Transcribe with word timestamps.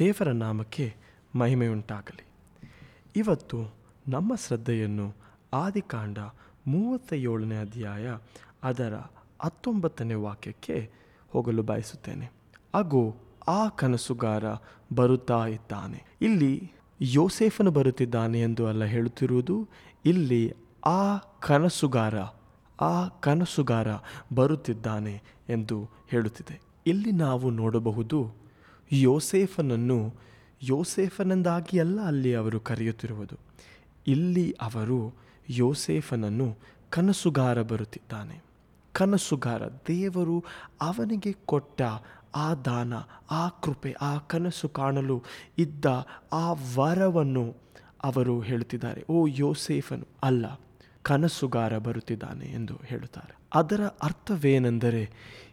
ದೇವರ 0.00 0.28
ನಾಮಕ್ಕೆ 0.28 0.94
ಮಹಿಮೆಯುಂಟಾಗಲಿ. 1.34 2.24
ಇವತ್ತು 3.16 3.74
ನಮ್ಮ 4.08 4.34
ಶ್ರದ್ಧೆಯನ್ನು 4.34 5.14
ಆದಿಕಾಂಡ 5.54 6.18
ಮೂವತ್ತ 6.66 7.12
ಏಳನೇ 7.12 7.60
ಅಧ್ಯಾಯ 7.60 8.16
ಅದರ 8.62 8.94
ಹತ್ತೊಂಬತ್ತನೇ 9.42 10.14
ವಾಕ್ಯಕ್ಕೆ 10.14 10.90
ಹೋಗಲು 11.30 11.62
ಬಯಸುತ್ತೇನೆ. 11.62 12.32
ಹಾಗೂ 12.74 13.16
ಆ 13.48 13.68
ಕನಸುಗಾರ 13.68 14.44
ಬರುತ್ತಾ 14.94 15.46
ಇದ್ದಾನೆ. 15.46 16.04
ಇಲ್ಲಿ 16.22 16.72
ಯೋಸೇಫನು 17.00 17.70
ಬರುತ್ತಿದ್ದಾನೆ 17.70 18.40
ಎಂದು 18.40 18.66
ಅಲ್ಲ 18.66 18.84
ಹೇಳುತ್ತಿರುವುದು? 18.84 19.68
ಇಲ್ಲಿ 20.04 20.52
ಆ 20.86 21.16
ಕನಸುಗಾರ 21.16 22.20
ಆ 22.80 23.08
ಕನಸುಗಾರ 23.08 23.86
ಬರುತ್ತಿದ್ದಾನೆ 24.34 25.22
ಎಂದು 25.48 25.88
ಹೇಳುತ್ತಿದೆ. 26.08 26.60
ಇಲ್ಲಿ 26.86 27.12
ನಾವು 27.12 27.50
ನೋಡಬಹುದು 27.50 28.39
ಯೋಸೇಫನನ್ನು 28.92 30.14
ಯೋಸೇಫನೆಂದಾಗಿ 30.62 31.78
ಅಲ್ಲ 31.78 32.00
ಅಲ್ಲಿ 32.00 32.34
ಅವರು 32.34 32.60
ಕರೆಯುತ್ತಿರುವುದು. 32.60 33.36
ಇಲ್ಲಿ 34.06 34.52
ಅವರು 34.60 35.14
ಯೋಸೇಫನನ್ನು 35.50 36.56
ಕನಸುಗಾರ 36.90 37.62
ಬರುತ್ತಿದ್ದಾನೆ. 37.62 38.44
ಕನಸುಗಾರ, 38.92 39.62
ದೇವರು 39.68 40.44
ಅವನಿಗೆ 40.80 41.32
ಕೊಟ್ಟ 41.46 41.82
ಆ 42.34 42.54
ದಾನ, 42.54 42.92
ಆ 43.30 43.48
ಕೃಪೆ, 43.48 43.92
ಆ 43.92 44.16
ಕನಸು 44.16 44.68
ಕಾಣಲು 44.68 45.22
ಇದ್ದ 45.58 45.84
ಆ 46.32 46.52
ವರವನ್ನು 46.52 47.56
ಅವರು 48.04 48.40
ಹೇಳುತ್ತಿದ್ದಾರೆ. 48.40 49.04
ಓ 49.08 49.26
ಯೋಸೇಫನು, 49.26 50.06
ಅಲ್ಲ, 50.22 50.60
ಕನಸುಗಾರ 51.02 51.78
ಬರುತ್ತಿದ್ದಾನೆ 51.78 52.46
ಎಂದು 52.46 52.74
ಹೇಳುತ್ತಾರೆ. 52.84 53.36
ಅದರ 53.54 53.84
ಅರ್ಥವೇನೆಂದರೆ 53.84 55.10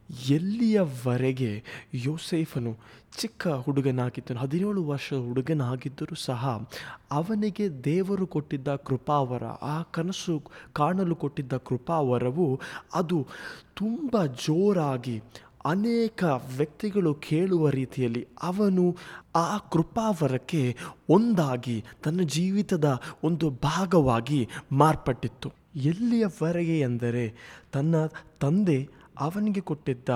ಎಲ್ಲಿಯವರೆಗೆ 0.10 1.64
ಯೋಸೇಫನು 1.94 2.78
ಚಿಕ್ಕ 3.18 3.48
ಹುಡುಗನಾಗಿದ್ದನು, 3.48 4.40
ಹದಿನೇಳು 4.40 4.84
ವರ್ಷ 4.84 5.14
ಹುಡುಗನಾಗಿದ್ದರೂ 5.14 6.16
ಸಹ 6.16 6.68
ಅವನಿಗೆ 7.12 7.84
ದೇವರು 7.84 8.28
ಕೊಟ್ಟಿದ್ದ 8.28 8.76
ಕೃಪಾವರ, 8.76 9.44
ಆ 9.46 9.82
ಕನಸು 9.82 10.44
ಕಾಣಲು 10.74 11.16
ಕೊಟ್ಟಿದ್ದ 11.16 11.54
ಕೃಪಾವರವು 11.54 12.60
ಅದು 12.94 13.28
ತುಂಬ 13.76 14.26
ಜೋರಾಗಿ 14.26 15.22
ಅನೇಕ 15.66 16.24
ವ್ಯಕ್ತಿಗಳು 16.58 17.14
ಕೇಳುವ 17.14 17.70
ರೀತಿಯಲ್ಲಿ 17.70 18.28
ಅವನು 18.42 18.98
ಆ 19.36 19.58
ಕೃಪಾವರಕ್ಕೆ 19.58 20.76
ಒಂದಾಗಿ 21.10 21.84
ತನ್ನ 22.04 22.22
ಜೀವಿತದ 22.22 23.02
ಒಂದು 23.24 23.50
ಭಾಗವಾಗಿ 23.50 24.48
ಮಾರ್ಪಟ್ಟಿತ್ತು. 24.72 25.54
ಎಲ್ಲಿಯವರೆಗೆ 25.76 26.80
ಎಂದರೆ 26.80 27.34
ತನ್ನ 27.72 27.96
ತಂದೆ 28.40 28.97
ಅವನಿಗೆ 29.20 29.62
ಕೊಟ್ಟಿದ್ದ 29.62 30.10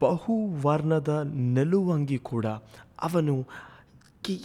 ಬಹುವರ್ಣದ 0.00 1.30
ನೆಲುವಂಗಿ 1.34 2.18
ಕೂಡ 2.18 2.46
ಅವನು 3.02 3.46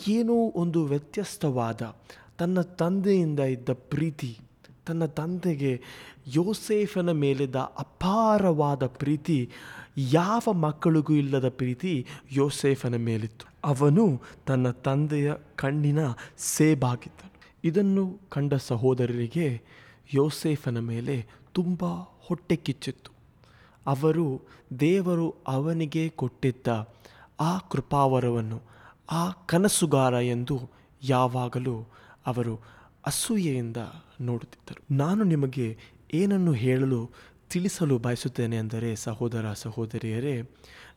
ಏನೋ 0.08 0.34
ಒಂದು 0.34 0.86
ವ್ಯತ್ಯಸ್ತವಾದ 0.86 1.96
ತನ್ನ 2.38 2.62
ತಂದೆಯಿಂದ 2.62 3.40
ಇದ್ದ 3.40 3.70
ಪ್ರೀತಿ, 3.70 4.38
ತನ್ನ 4.86 5.06
ತಂದೆಗೆ 5.06 5.82
ಯೋಸೇಫನ 6.28 7.12
ಮೇಲಿದ್ದ 7.12 7.56
ಅಪಾರವಾದ 7.56 8.86
ಪ್ರೀತಿ, 8.86 9.50
ಯಾವ 9.98 10.54
ಮಕ್ಕಳಿಗೂ 10.54 11.14
ಇಲ್ಲದ 11.14 11.50
ಪ್ರೀತಿ 11.50 12.06
ಯೋಸೇಫನ 12.32 12.96
ಮೇಲಿತ್ತು. 12.96 13.50
ಅವನು 13.64 14.22
ತನ್ನ 14.46 14.70
ತಂದೆಯ 14.70 15.34
ಕಣ್ಣಿನ 15.56 16.00
ಸೇಬಾಗಿದ್ದನು. 16.38 17.32
ಇದನ್ನು 17.64 18.20
ಕಂಡ 18.30 18.54
ಸಹೋದರರಿಗೆ 18.54 19.62
ಯೋಸೇಫನ 20.14 20.80
ಮೇಲೆ 20.80 21.26
ತುಂಬ 21.54 21.86
ಹೊಟ್ಟೆ 22.28 22.56
ಕಿಚ್ಚಿತ್ತು. 22.56 23.17
ಅವರು 23.88 24.42
ದೇವರು 24.80 25.36
ಅವನಿಗೆ 25.48 26.10
ಕೊಟ್ಟಿದ್ದ 26.10 26.68
ಆ 27.40 27.58
ಕೃಪಾವರವನ್ನು, 27.58 28.62
ಆ 29.12 29.32
ಕನಸುಗಾರ 29.32 30.14
ಎಂದು 30.14 30.60
ಯಾವಾಗಲೂ 31.04 31.88
ಅವರು 32.26 32.56
ಅಸೂಯೆಯಿಂದ 33.06 33.78
ನೋಡುತ್ತಿದ್ದರು. 34.22 34.96
ನಾನು 34.96 35.24
ನಿಮಗೆ 35.24 35.78
ಏನನ್ನು 36.14 36.52
ಹೇಳಲು, 36.52 37.12
ತಿಳಿಸಲು 37.50 37.98
ಬಯಸುತ್ತೇನೆ 37.98 38.58
ಅಂದರೆ 38.58 38.96
ಸಹೋದರ 38.96 39.54
ಸಹೋದರಿಯರೇ, 39.54 40.44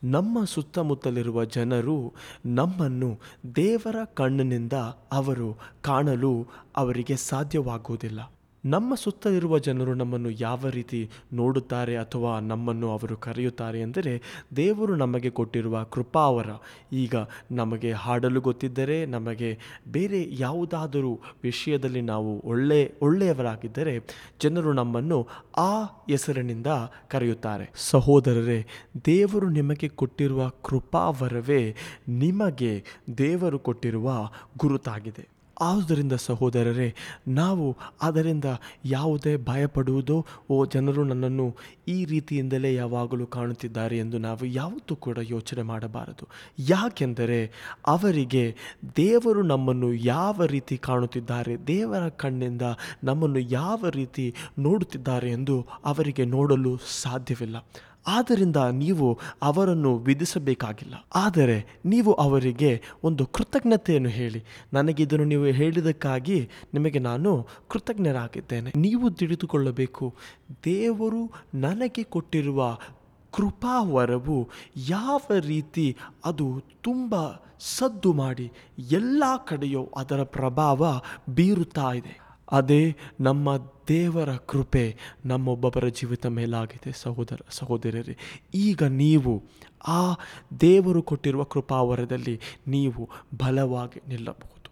ನಮ್ಮ 0.04 0.44
ಸುತ್ತಮುತ್ತಲಿರುವ 0.44 1.44
ಜನರು 1.44 2.14
ನಮ್ಮನ್ನು 2.46 3.20
ದೇವರ 3.56 4.04
ಕಣ್ಣಿನಿಂದ 4.04 4.72
ಅವರು 5.12 5.58
ಕಾಣಲು 5.82 6.46
ಅವರಿಗೆ 6.76 7.16
ಸಾಧ್ಯವಾಗುವುದಿಲ್ಲ. 7.16 8.32
ನಮ್ಮ 8.64 8.94
ಸುತ್ತಲಿರುವ 8.94 9.58
ಜನರು 9.58 9.94
ನಮ್ಮನ್ನು 9.94 10.30
ಯಾವ 10.30 10.68
ರೀತಿ 10.68 11.10
ನೋಡುತ್ತಾರೆ 11.32 11.96
ಅಥವಾ 11.96 12.40
ನಮ್ಮನ್ನು 12.40 12.90
ಅವರು 12.90 13.16
ಕರೆಯುತ್ತಾರೆ 13.16 13.80
ಎಂದರೆ 13.80 14.22
ದೇವರು 14.56 14.96
ನಮಗೆ 14.96 15.30
ಕೊಟ್ಟಿರುವ 15.30 15.84
ಕೃಪಾವರ. 15.84 16.46
ಈಗ 16.92 17.14
ನಮಗೆ 17.50 17.92
ಹಾಡಲು 17.92 18.40
ಗೊತ್ತಿದ್ದರೆ, 18.40 19.06
ನಮಗೆ 19.06 19.58
ಬೇರೆ 19.88 20.26
ಯಾವುದಾದರೂ 20.30 21.20
ವಿಷಯದಲ್ಲಿ 21.42 22.00
ನಾವು 22.00 22.40
ಒಳ್ಳೆ, 22.44 22.94
ಒಳ್ಳೆಯವರಾಗಿದ್ದರೆ 23.02 24.00
ಜನರು 24.40 24.72
ನಮ್ಮನ್ನು 24.72 25.28
ಆ 25.56 25.82
ಹೆಸರಿನಿಂದ 25.82 26.66
ಕರೆಯುತ್ತಾರೆ. 27.08 27.70
ಸಹೋದರರೇ, 27.74 28.66
ದೇವರು 29.06 29.50
ನಿಮಗೆ 29.50 29.88
ಕೊಟ್ಟಿರುವ 29.88 30.48
ಕೃಪಾವರವೇ 30.48 31.76
ನಿಮಗೆ 32.08 32.84
ದೇವರು 33.18 33.58
ಕೊಟ್ಟಿರುವ 33.58 34.30
ಗುರುತಾಗಿದೆ. 34.58 35.39
ಆದುದರಿಂದ 35.60 36.12
ಸಹೋದರರೇ, 36.12 36.94
ನಾವು 37.28 37.76
ಅದರಿಂದ 38.02 38.44
ಯಾವುದೇ 38.84 39.36
ಭಯಪಡುವುದೋ, 39.36 40.26
ಓ 40.50 40.64
ಜನರು 40.64 41.04
ನನ್ನನ್ನು 41.04 41.56
ಈ 41.88 42.04
ರೀತಿಯಿಂದಲೇ 42.04 42.74
ಯಾವಾಗಲೂ 42.74 43.26
ಕಾಣುತ್ತಿದ್ದಾರೆ 43.26 43.98
ಎಂದು 43.98 44.18
ನಾವು 44.18 44.44
ಯಾವತ್ತೂ 44.44 44.96
ಕೂಡ 44.96 45.18
ಯೋಚನೆ 45.22 45.62
ಮಾಡಬಾರದು. 45.62 46.28
ಯಾಕೆಂದರೆ 46.58 47.52
ಅವರಿಗೆ 47.86 48.56
ದೇವರು 48.96 49.42
ನಮ್ಮನ್ನು 49.42 49.94
ಯಾವ 49.94 50.44
ರೀತಿ 50.44 50.78
ಕಾಣುತ್ತಿದ್ದಾರೆ, 50.78 51.66
ದೇವರ 51.66 52.08
ಕಣ್ಣಿಂದ 52.08 52.62
ನಮ್ಮನ್ನು 53.04 53.38
ಯಾವ 53.38 53.88
ರೀತಿ 53.88 54.34
ನೋಡುತ್ತಿದ್ದಾರೆ 54.58 55.30
ಎಂದು 55.30 55.66
ಅವರಿಗೆ 55.84 56.24
ನೋಡಲು 56.24 56.76
ಸಾಧ್ಯವಿಲ್ಲ. 56.76 57.56
ಆದ್ದರಿಂದ 58.06 58.56
ನೀವು 58.56 59.18
ಅವರನ್ನು 59.42 59.96
ವಿಧಿಸಬೇಕಾಗಿಲ್ಲ. 59.96 60.94
ಆದರೆ 61.14 61.80
ನೀವು 61.84 62.12
ಅವರಿಗೆ 62.12 62.82
ಒಂದು 63.04 63.26
ಕೃತಜ್ಞತೆಯನ್ನು 63.26 64.08
ಹೇಳಿ. 64.08 64.44
ನನಗಿದನ್ನು 64.72 65.24
ನೀವು 65.24 65.44
ಹೇಳಿದ್ದಕ್ಕಾಗಿ 65.44 66.48
ನಿಮಗೆ 66.74 66.98
ನಾನು 66.98 67.46
ಕೃತಜ್ಞರಾಗಿದ್ದೇನೆ. 67.68 68.72
ನೀವು 68.76 69.10
ತಿಳಿದುಕೊಳ್ಳಬೇಕು, 69.10 70.14
ದೇವರು 70.64 71.30
ನನಗೆ 71.54 72.02
ಕೊಟ್ಟಿರುವ 72.02 72.78
ಕೃಪಾವರವು 73.32 74.48
ಯಾವ 74.76 75.20
ರೀತಿ 75.40 75.96
ಅದು 76.24 76.62
ತುಂಬ 76.82 77.14
ಸದ್ದು 77.60 78.12
ಮಾಡಿ 78.12 78.52
ಎಲ್ಲ 78.78 79.24
ಕಡೆಯೂ 79.46 79.84
ಅದರ 79.96 80.22
ಪ್ರಭಾವ 80.22 81.00
ಬೀರುತ್ತಾ 81.28 81.92
ಇದೆ. 81.92 82.29
ಅದೇ 82.52 82.96
ನಮ್ಮ 83.20 83.56
ದೇವರ 83.88 84.36
ಕೃಪೆ 84.36 84.96
ನಮ್ಮೊಬ್ಬೊಬ್ಬರ 85.26 85.88
ಜೀವಿತ 85.88 86.26
ಮೇಲಾಗಿದೆ, 86.26 86.92
ಸಹೋದರ 86.92 87.40
ಸಹೋದರರೇ 87.50 88.16
ಈಗ 88.54 88.82
ನೀವು 88.82 89.42
ಆ 89.88 90.14
ದೇವರು 90.60 91.02
ಕೊಟ್ಟಿರುವ 91.02 91.44
ಕೃಪಾವರದಲ್ಲಿ 91.44 92.40
ನೀವು 92.68 93.08
ಬಲವಾಗಿ 93.38 94.00
ನಿಲ್ಲಬಹುದು. 94.08 94.70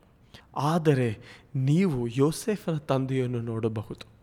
ಆದರೆ 0.56 1.18
ನೀವು 1.56 2.06
ಯೋಸೇಫನ 2.06 2.76
ತಂದೆಯನ್ನು 2.76 3.40
ನೋಡಬಹುದು. 3.40 4.18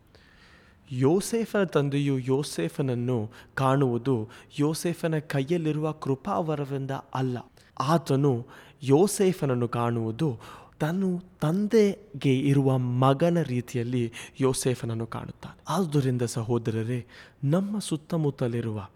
ಯೋಸೇಫನ 0.92 1.64
ತಂದೆಯು 1.64 2.20
ಯೋಸೇಫನನ್ನು 2.20 3.32
ಕಾಣುವುದು 3.54 4.30
ಯೋಸೇಫನ 4.60 5.18
ಕೈಯಲ್ಲಿರುವ 5.18 5.92
ಕೃಪಾವರವಿಂದ 5.92 6.92
ಅಲ್ಲ. 6.92 7.38
ಆತನು 7.80 8.48
ಯೋಸೇಫನನ್ನು 8.84 9.68
ಕಾಣುವುದು 9.68 10.40
ತನ್ನ 10.80 11.18
ತಂದೆಗೆ 11.42 12.40
ಇರುವ 12.40 12.78
ಮಗನ 12.78 13.42
ರೀತಿಯಲ್ಲಿ 13.42 14.12
ಯೋಸೇಫನನ್ನು 14.40 15.08
ಕಾಣುತ್ತಾನೆ. 15.08 15.62
ಆದುದರಿಂದ 15.70 16.22
ಸಹೋದರರೇ, 16.22 17.06
ನಮ್ಮ 17.44 17.80
ಸುತ್ತಮುತ್ತಲಿರುವ 17.80 18.88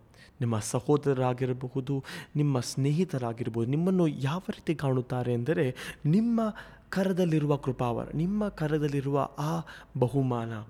ನಿಮ್ಮ 0.42 0.60
ಸಹೋದರರಾಗಿರಬಹುದು, 0.60 2.04
ನಿಮ್ಮ 2.36 2.60
ಸ್ನೇಹಿತರಾಗಿರ್ಬೋದು 2.60 3.70
ನಿಮ್ಮನ್ನು 3.70 4.08
ಯಾವ 4.08 4.42
ರೀತಿ 4.50 4.76
ಕಾಣುತ್ತಾರೆ 4.76 5.34
ಎಂದರೆ 5.34 5.76
ನಿಮ್ಮ 6.06 6.42
ಕರದಲ್ಲಿರುವ 6.90 7.56
ಕೃಪಾವರ, 7.56 8.08
ನಿಮ್ಮ 8.16 8.48
ಕರದಲ್ಲಿರುವ 8.48 9.30
ಆ 9.40 9.60
ಬಹುಮಾನ, 10.00 10.64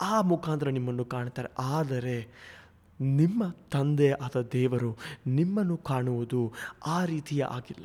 ಆ 0.00 0.20
ಮುಖಾಂತರ 0.20 0.68
ನಿಮ್ಮನ್ನು 0.68 1.04
ಕಾಣುತ್ತಾರೆ. 1.04 1.48
ಆದರೆ 1.58 2.28
ನಿಮ್ಮ 3.00 3.44
ತಂದೆ 3.70 4.10
ಆದ 4.10 4.48
ದೇವರು 4.52 4.96
ನಿಮ್ಮನ್ನು 5.26 5.76
ಕಾಣುವುದು 5.76 6.52
ಆ 6.86 7.04
ರೀತಿಯ 7.04 7.44
ಆಗಿಲ್ಲ. 7.44 7.84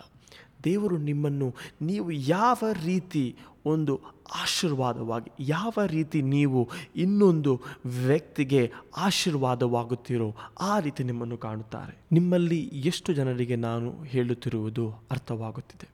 ದೇವರು 0.64 0.98
ನಿಮ್ಮನ್ನು 0.98 1.56
ನೀವು 1.82 2.12
ಯಾವ 2.12 2.58
ರೀತಿ 2.84 3.36
ಒಂದು 3.66 4.02
ಆಶೀರ್ವಾದವಾಗಿ, 4.36 5.32
ಯಾವ 5.40 5.74
ರೀತಿ 5.86 6.22
ನೀವು 6.22 6.70
ಇನ್ನೊಂದು 6.96 7.62
ವ್ಯಕ್ತಿಗೆ 7.86 8.72
ಆಶೀರ್ವಾದವಾಗುತ್ತೀರೋ 8.98 10.36
ಆ 10.60 10.80
ರೀತಿ 10.80 11.04
ನಿಮ್ಮನ್ನು 11.04 11.38
ಕಾಣುತ್ತಾರೆ. 11.38 11.98
ನಿಮ್ಮಲ್ಲಿ 12.12 12.60
ಎಷ್ಟು 12.74 13.14
ಜನರಿಗೆ 13.14 13.56
ನಾನು 13.56 14.04
ಹೇಳುತ್ತಿರುವುದು 14.04 14.90
ಅರ್ಥವಾಗುತ್ತಿದೆ. 15.12 15.90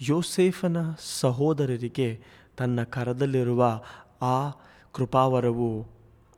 ಯೋಸೇಫನ 0.00 0.76
ಸಹೋದರರಿಗೆ 1.20 2.20
ತನ್ನ 2.56 2.82
ಕರದಲ್ಲಿರುವ 2.82 3.82
ಆ 4.22 4.50
ಕೃಪಾವರವು 4.92 5.86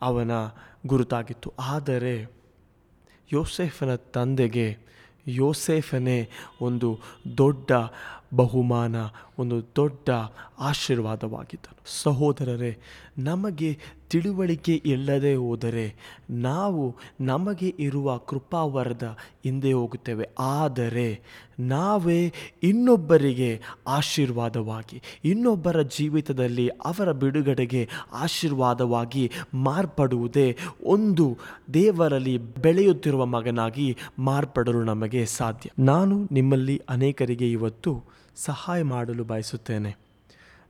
ಅವನ 0.02 0.30
ಗುರುತಾಗಿತ್ತು. 0.86 1.52
ಆದರೆ 1.58 2.32
ಯೋಸೇಫನ 3.32 3.94
ತಂದೆಗೆ 3.94 4.78
ಯೋಸೇಫನೇ 5.28 6.28
ಒಂದು 6.60 6.98
ದೊಡ್ಡ 7.38 7.70
ಬಹುಮಾನ, 8.34 8.96
ಒಂದು 9.38 9.62
ದೊಡ್ಡ 9.62 10.08
ಆಶೀರ್ವಾದವಾಗಿದ್ದನು. 10.58 12.02
ಸಹೋದರರೇ, 12.02 12.78
ನಮಗೆ 13.18 13.78
ತಿಳುವಳಿಕೆ 14.10 14.74
ಇಲ್ಲದೆ 14.74 15.34
ಹೋದರೆ 15.34 15.96
ನಾವು 16.30 16.96
ನಮಗೆ 17.20 17.74
ಇರುವ 17.78 18.16
ಕೃಪಾವರದ 18.16 19.16
ಹಿಂದೆ 19.44 19.72
ಹೋಗುತ್ತೇವೆ. 19.72 20.28
ಆದರೆ 20.38 21.20
ನಾವೇ 21.60 22.32
ಇನ್ನೊಬ್ಬರಿಗೆ 22.62 23.60
ಆಶೀರ್ವಾದವಾಗಿ, 23.86 25.02
ಇನ್ನೊಬ್ಬರ 25.24 25.82
ಜೀವಿತದಲ್ಲಿ 25.82 26.68
ಅವರ 26.68 27.12
ಬಿಡುಗಡೆಗೆ 27.12 27.88
ಆಶೀರ್ವಾದವಾಗಿ 28.12 29.30
ಮಾರ್ಪಡುವುದೇ 29.54 30.56
ಒಂದು 30.84 31.38
ದೇವರಲ್ಲಿ 31.74 32.38
ಬೆಳೆಯುತ್ತಿರುವ 32.38 33.26
ಮಗನಾಗಿ 33.26 33.96
ಮಾರ್ಪಡಲು 34.18 34.84
ನಮಗೆ 34.84 35.26
ಸಾಧ್ಯ. 35.26 35.70
ನಾನು 35.78 36.28
ನಿಮ್ಮಲ್ಲಿ 36.32 36.80
ಅನೇಕರಿಗೆ 36.88 37.52
ಇವತ್ತು 37.52 38.17
ಸಹಾಯ 38.44 38.82
ಮಾಡಲು 38.82 39.24
ಬಯಸುತ್ತೇನೆ. 39.24 39.92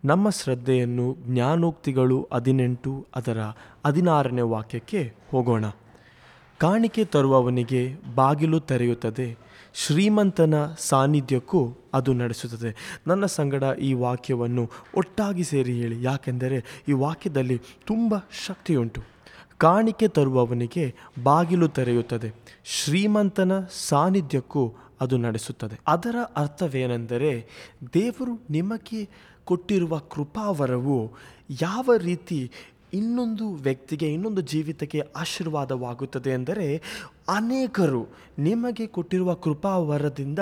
ನಮ್ಮ 0.05 0.31
ಶ್ರದ್ಧೆಯನ್ನು 0.31 1.17
ಜ್ಞಾನೋಕ್ತಿಗಳು 1.27 2.29
ಹದಿನೆಂಟು 2.33 3.07
ಅದರ 3.17 3.41
ಹದಿನಾರನೇ 3.87 4.41
ವಾಕ್ಯಕ್ಕೆ 4.41 5.13
ಹೋಗೋಣ. 5.31 5.65
ಕಾಣಿಕೆ 6.59 7.05
ತರುವವನಿಗೆ 7.05 7.83
ಬಾಗಿಲು 8.15 8.61
ತೆರೆಯುತ್ತದೆ, 8.61 9.27
ಶ್ರೀಮಂತನ 9.75 10.55
ಸಾನ್ನಿಧ್ಯಕ್ಕೂ 10.79 11.61
ಅದು 11.95 12.13
ನಡೆಸುತ್ತದೆ. 12.13 13.01
ನನ್ನ 13.07 13.27
ಸಂಗಡ 13.27 13.65
ಈ 13.81 13.93
ವಾಕ್ಯವನ್ನು 13.93 14.71
ಒಟ್ಟಾಗಿ 14.97 15.45
ಸೇರಿ 15.45 15.73
ಹೇಳಿ, 15.73 16.03
ಯಾಕೆಂದರೆ 16.03 16.59
ಈ 16.89 16.93
ವಾಕ್ಯದಲ್ಲಿ 16.93 17.59
ತುಂಬ 17.87 18.15
ಶಕ್ತಿಯುಂಟು. 18.47 19.03
ಕಾಣಿಕೆ 19.59 20.09
ತರುವವನಿಗೆ 20.09 20.95
ಬಾಗಿಲು 21.23 21.69
ತೆರೆಯುತ್ತದೆ. 21.69 22.35
ಶ್ರೀಮಂತನ 22.65 23.53
ಸಾನ್ನಿಧ್ಯಕ್ಕೂ 23.89 24.75
ಅದು 25.01 25.19
ನಡೆಸುತ್ತದೆ. 25.19 25.81
ಅದರ 25.87 26.17
ಅರ್ಥವೇನೆಂದರೆ 26.37 27.47
ದೇವರು 27.95 28.45
ನಿಮಗೆ 28.51 29.09
ಕೊಟ್ಟಿರುವ 29.45 29.99
ಕೃಪಾವರವು 29.99 31.13
ಯಾವ 31.61 31.91
ರೀತಿ 31.97 32.51
ಇನ್ನೊಂದು 32.95 33.51
ವ್ಯಕ್ತಿಗೆ, 33.51 34.13
ಇನ್ನೊಂದು 34.13 34.41
ಜೀವಿತಕ್ಕೆ 34.41 35.01
ಆಶೀರ್ವಾದವಾಗುತ್ತದೆ 35.17 36.31
ಎಂದರೆ 36.31 36.83
ಅನೇಕರು 37.29 38.07
ನಿಮಗೆ 38.39 38.87
ಕೊಟ್ಟಿರುವ 38.87 39.35
ಕೃಪಾವರದಿಂದ 39.35 40.39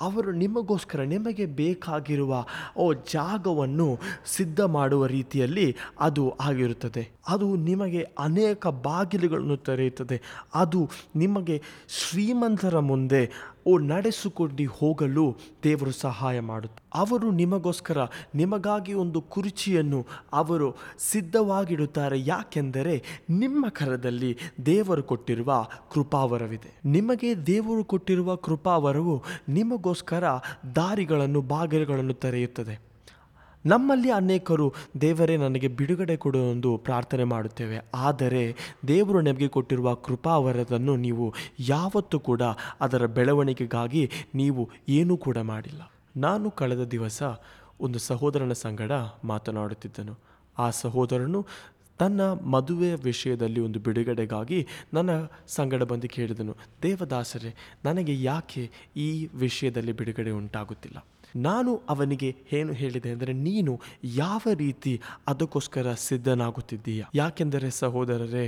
ಅವರು 0.00 0.32
ನಿಮಗೋಸ್ಕರ 0.32 1.00
ನಿಮಗೆ 1.00 1.46
ಬೇಕಾಗಿರುವ, 1.46 2.46
ಓ, 2.76 2.92
ಜಾಗವನ್ನು 2.92 3.98
ಸಿದ್ಧ 4.26 4.60
ಮಾಡುವ 4.60 5.06
ರೀತಿಯಲ್ಲಿ 5.06 5.76
ಅದು 6.00 6.32
ಆಗಿರುತ್ತದೆ. 6.40 7.10
ಅದು 7.28 7.56
ನಿಮಗೆ 7.56 8.06
ಅನೇಕ 8.18 8.66
ಬಾಗಿಲುಗಳನ್ನು 8.66 9.56
ತೆರೆಯುತ್ತದೆ. 9.56 10.22
ಅದು 10.54 10.90
ನಿಮಗೆ 11.16 11.62
ಶ್ರೀಮಂತರ 11.88 12.78
ಮುಂದೆ, 12.78 13.30
ಓ, 13.66 13.78
ನಡೆಸಿಕೊಂಡು 13.78 14.70
ಹೋಗಲು 14.70 15.36
ದೇವರು 15.64 15.92
ಸಹಾಯ 15.92 16.40
ಮಾಡುತ್ತೆ. 16.40 16.82
ಅವರು 16.94 17.30
ನಿಮಗೋಸ್ಕರ 17.30 17.98
ನಿಮಗಾಗಿ 18.34 18.92
ಒಂದು 18.92 19.20
ಕುರ್ಚಿಯನ್ನು 19.20 20.06
ಅವರು 20.32 20.76
ಸಿದ್ಧವಾಗಿಡುತ್ತಾರೆ. 20.98 22.16
ಯಾಕೆಂದರೆ 22.18 23.04
ನಿಮ್ಮ 23.30 23.68
ಕರದಲ್ಲಿ 23.68 24.38
ದೇವರು 24.66 25.02
ಕೊಟ್ಟಿರುವ 25.02 25.66
ಕೃಪಾವರವಿದೆ 26.28 26.80
ನಿಮಗೆ 26.84 27.46
ದೇವರು 27.46 27.84
ಕೊಟ್ಟಿರುವ 27.84 28.34
ಕೃಪಾವರವು 28.34 29.22
ನಿಮಗೋಸ್ಕರ 29.48 30.24
ದಾರಿಗಳನ್ನು, 30.76 31.40
ಬಾಗಿಲುಗಳನ್ನು 31.40 32.14
ತೆರೆಯುತ್ತದೆ. 32.14 32.80
ನಮ್ಮಲ್ಲಿ 33.66 34.10
ಅನೇಕರು, 34.10 34.72
ದೇವರೇ 35.00 35.36
ನನಗೆ 35.36 35.68
ಬಿಡುಗಡೆ 35.68 36.16
ಕೊಡು 36.16 36.38
ಎಂದು 36.38 36.76
ಪ್ರಾರ್ಥನೆ 36.76 37.24
ಮಾಡುತ್ತೇವೆ. 37.24 37.78
ಆದರೆ 37.94 38.54
ದೇವರು 38.88 39.20
ನಮಗೆ 39.20 39.48
ಕೊಟ್ಟಿರುವ 39.48 39.94
ಕೃಪಾವರದನ್ನು 39.94 40.96
ನೀವು 40.96 41.34
ಯಾವತ್ತೂ 41.58 42.20
ಕೂಡ 42.20 42.42
ಅದರ 42.80 43.06
ಬೆಳವಣಿಗೆಗಾಗಿ 43.06 44.10
ನೀವು 44.34 44.68
ಏನೂ 44.88 45.16
ಕೂಡ 45.16 45.38
ಮಾಡಿಲ್ಲ. 45.38 45.92
ನಾನು 46.16 46.50
ಕಳೆದ 46.50 46.84
ದಿವಸ 46.84 47.22
ಒಂದು 47.80 47.98
ಸಹೋದರನ 47.98 48.52
ಸಂಗಡ 48.52 48.92
ಮಾತನಾಡುತ್ತಿದ್ದನು. 49.24 50.14
ಆ 50.58 50.70
ಸಹೋದರನು 50.70 51.46
ತನ್ನ 51.98 52.20
ಮದುವೆಯ 52.54 52.94
ವಿಷಯದಲ್ಲಿ 52.94 53.60
ಒಂದು 53.60 53.78
ಬಿಡುಗಡೆಗಾಗಿ 53.80 54.66
ನನ್ನ 54.94 55.10
ಸಂಗಡ 55.46 55.82
ಬಂದು 55.82 56.08
ಕೇಳಿದನು, 56.08 56.56
ದೇವದಾಸರೇ, 56.82 57.52
ನನಗೆ 57.84 58.22
ಯಾಕೆ 58.22 58.70
ಈ 58.96 59.28
ವಿಷಯದಲ್ಲಿ 59.34 59.92
ಬಿಡುಗಡೆ 59.92 60.30
ಉಂಟಾಗುತ್ತಿಲ್ಲ? 60.30 60.98
ನಾನು 61.36 61.76
ಅವನಿಗೆ 61.88 62.28
ಏನು 62.52 62.72
ಹೇಳಿದೆ 62.72 63.10
ಅಂದರೆ, 63.10 63.32
ನೀನು 63.32 63.80
ಯಾವ 64.04 64.42
ರೀತಿ 64.54 65.00
ಅದಕ್ಕೋಸ್ಕರ 65.26 65.92
ಸಿದ್ಧನಾಗುತ್ತಿದ್ದೀಯ? 65.92 67.04
ಯಾಕೆಂದರೆ 67.14 67.70
ಸಹೋದರರೇ 67.70 68.44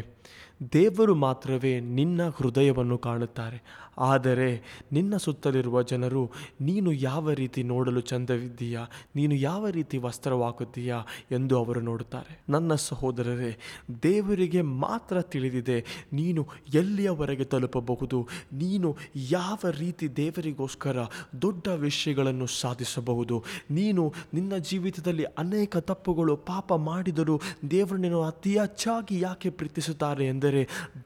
ದೇವರು 0.73 1.15
ಮಾತ್ರವೇ 1.15 1.81
ನಿನ್ನ 1.81 2.21
ಹೃದಯವನ್ನು 2.29 2.99
ಕಾಣುತ್ತಾರೆ. 2.99 3.62
ಆದರೆ 3.99 4.62
ನಿನ್ನ 4.93 5.17
ಸುತ್ತಲಿರುವ 5.17 5.83
ಜನರು, 5.83 6.31
ನೀನು 6.61 6.93
ಯಾವ 6.93 7.31
ರೀತಿ 7.31 7.62
ನೋಡಲು 7.62 8.01
ಚಂದವಿದ್ದೀಯಾ? 8.01 8.87
ನೀನು 9.17 9.35
ಯಾವ 9.35 9.69
ರೀತಿ 9.69 9.99
ವಸ್ತ್ರವಾಗುತ್ತೀಯಾ 9.99 11.01
ಎಂದು 11.31 11.59
ಅವರು 11.59 11.81
ನೋಡುತ್ತಾರೆ. 11.81 12.41
ನನ್ನ 12.49 12.75
ಸಹೋದರರೇ, 12.75 13.59
ದೇವರಿಗೆ 14.03 14.62
ಮಾತ್ರ 14.62 15.23
ತಿಳಿದಿದೆ, 15.23 15.85
ನೀನು 16.12 16.47
ಎಲ್ಲಿಯವರೆಗೆ 16.75 17.45
ತಲುಪಬಹುದು? 17.45 18.29
ನೀನು 18.53 18.97
ಯಾವ 19.17 19.59
ರೀತಿ 19.79 20.17
ದೇವರಿಗೋಸ್ಕರ 20.17 20.97
ದೊಡ್ಡ 21.43 21.67
ವಿಷಯಗಳನ್ನು 21.67 22.47
ಸಾಧಿಸಬಹುದು? 22.47 23.45
ನೀನು 23.71 24.12
ನಿನ್ನ 24.35 24.57
ಜೀವಿತದಲ್ಲಿ 24.57 25.25
ಅನೇಕ 25.25 25.77
ತಪ್ಪುಗಳು 25.77 26.37
ಪಾಪ 26.37 26.73
ಮಾಡಿದರೂ 26.75 27.41
ದೇವರು 27.71 27.97
ನೀನು 27.97 28.23
ಅತಿ 28.23 28.59
ಹೆಚ್ಚಾಗಿ 28.59 29.21
ಯಾಕೆ 29.21 29.51
ಪ್ರೀತಿಸುತ್ತಾರೆ 29.51 30.27
ಎಂದರೆ 30.27 30.50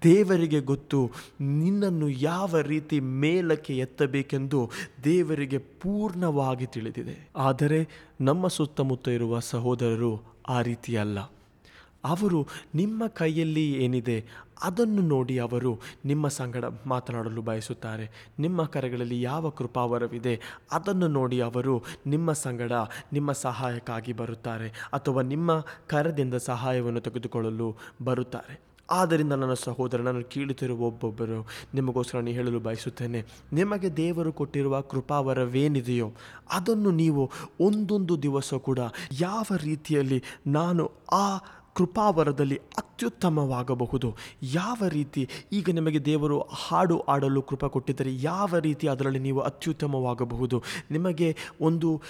ದೇವರಿಗೆ 0.05 0.61
ಗೊತ್ತು, 0.61 1.01
ನಿನ್ನನ್ನು 1.41 2.09
ಯಾವ 2.09 2.61
ರೀತಿ 2.73 3.01
ಮೇಲಕ್ಕೆ 3.01 3.75
ಎತ್ತಬೇಕೆಂದು 3.79 4.61
ದೇವರಿಗೆ 5.05 5.59
ಪೂರ್ಣವಾಗಿ 5.59 6.67
ತಿಳಿದಿದೆ. 6.67 7.17
ಆದರೆ 7.37 7.81
ನಮ್ಮ 8.21 8.49
ಸುತ್ತಮುತ್ತ 8.49 9.09
ಇರುವ 9.09 9.41
ಸಹೋದರರು 9.53 10.13
ಆ 10.49 10.59
ರೀತಿ 10.63 10.93
ಅಲ್ಲ 10.97 11.19
ಅವರು 12.05 12.41
ನಿಮ್ಮ 12.75 13.07
ಕೈಯಲ್ಲಿ 13.07 13.67
ಏನಿದೆ 13.85 14.17
ಅದನ್ನು 14.63 15.03
ನೋಡಿ 15.03 15.39
ಅವರು 15.39 15.71
ನಿಮ್ಮ 16.05 16.29
ಸಂಗಡ 16.29 16.65
ಮಾತನಾಡಲು 16.87 17.43
ಬಯಸುತ್ತಾರೆ. 17.43 18.07
ನಿಮ್ಮ 18.39 18.65
ಕರೆಗಳಲ್ಲಿ 18.75 19.19
ಯಾವ 19.23 19.51
ಕೃಪಾವರವಿದೆ 19.51 20.35
ಅದನ್ನು 20.73 21.09
ನೋಡಿ 21.09 21.39
ಅವರು 21.41 21.75
ನಿಮ್ಮ 22.07 22.33
ಸಂಗಡ 22.33 22.73
ನಿಮ್ಮ 23.13 23.33
ಸಹಾಯಕ್ಕಾಗಿ 23.33 24.13
ಬರುತ್ತಾರೆ 24.13 24.69
ಅಥವಾ 24.93 25.23
ನಿಮ್ಮ 25.33 25.59
ಕರದಿಂದ 25.87 26.35
ಸಹಾಯವನ್ನು 26.35 27.01
ತೆಗೆದುಕೊಳ್ಳಲು 27.01 27.69
ಬರುತ್ತಾರೆ. 28.03 28.55
ಆದ್ದರಿಂದ 28.91 29.33
ನನ್ನ 29.33 29.55
ಸಹೋದರ, 29.55 30.01
ನಾನು 30.01 30.25
ಕೇಳುತ್ತಿರುವ 30.25 30.87
ಒಬ್ಬೊಬ್ಬರು 30.87 31.47
ನಿಮಗೋಸ್ಕರ 31.75 32.19
ನಾನು 32.19 32.31
ಹೇಳಲು 32.31 32.61
ಬಯಸುತ್ತೇನೆ, 32.61 33.25
ನಿಮಗೆ 33.53 33.97
ದೇವರು 33.97 34.33
ಕೊಟ್ಟಿರುವ 34.33 34.81
ಕೃಪಾವರವೇನಿದೆಯೋ 34.81 36.13
ಅದನ್ನು 36.53 36.91
ನೀವು 36.91 37.31
ಒಂದೊಂದು 37.61 38.23
ದಿವಸ 38.23 38.55
ಕೂಡ 38.55 38.79
ಯಾವ 39.21 39.47
ರೀತಿಯಲ್ಲಿ 39.57 40.23
ನಾನು 40.47 40.91
ಆ 41.13 41.39
ಕೃಪಾವರದಲ್ಲಿ 41.75 42.57
ಅತ್ಯುತ್ತಮವಾಗಬಹುದು. 42.57 44.17
ಯಾವ 44.43 44.77
ರೀತಿ 44.89 45.29
ಈಗ 45.53 45.71
ನಿಮಗೆ 45.73 46.05
ದೇವರು 46.05 46.41
ಹಾಡು 46.41 46.99
ಆಡಲು 46.99 47.43
ಕೃಪ 47.43 47.65
ಕೊಟ್ಟಿದ್ದರೆ 47.65 48.23
ಯಾವ 48.23 48.59
ರೀತಿ 48.59 48.89
ಅದರಲ್ಲಿ 48.89 49.19
ನೀವು 49.19 49.41
ಅತ್ಯುತ್ತಮವಾಗಬಹುದು? 49.41 50.63
ನಿಮಗೆ 50.91 51.37
ಒಂದು 51.61 52.03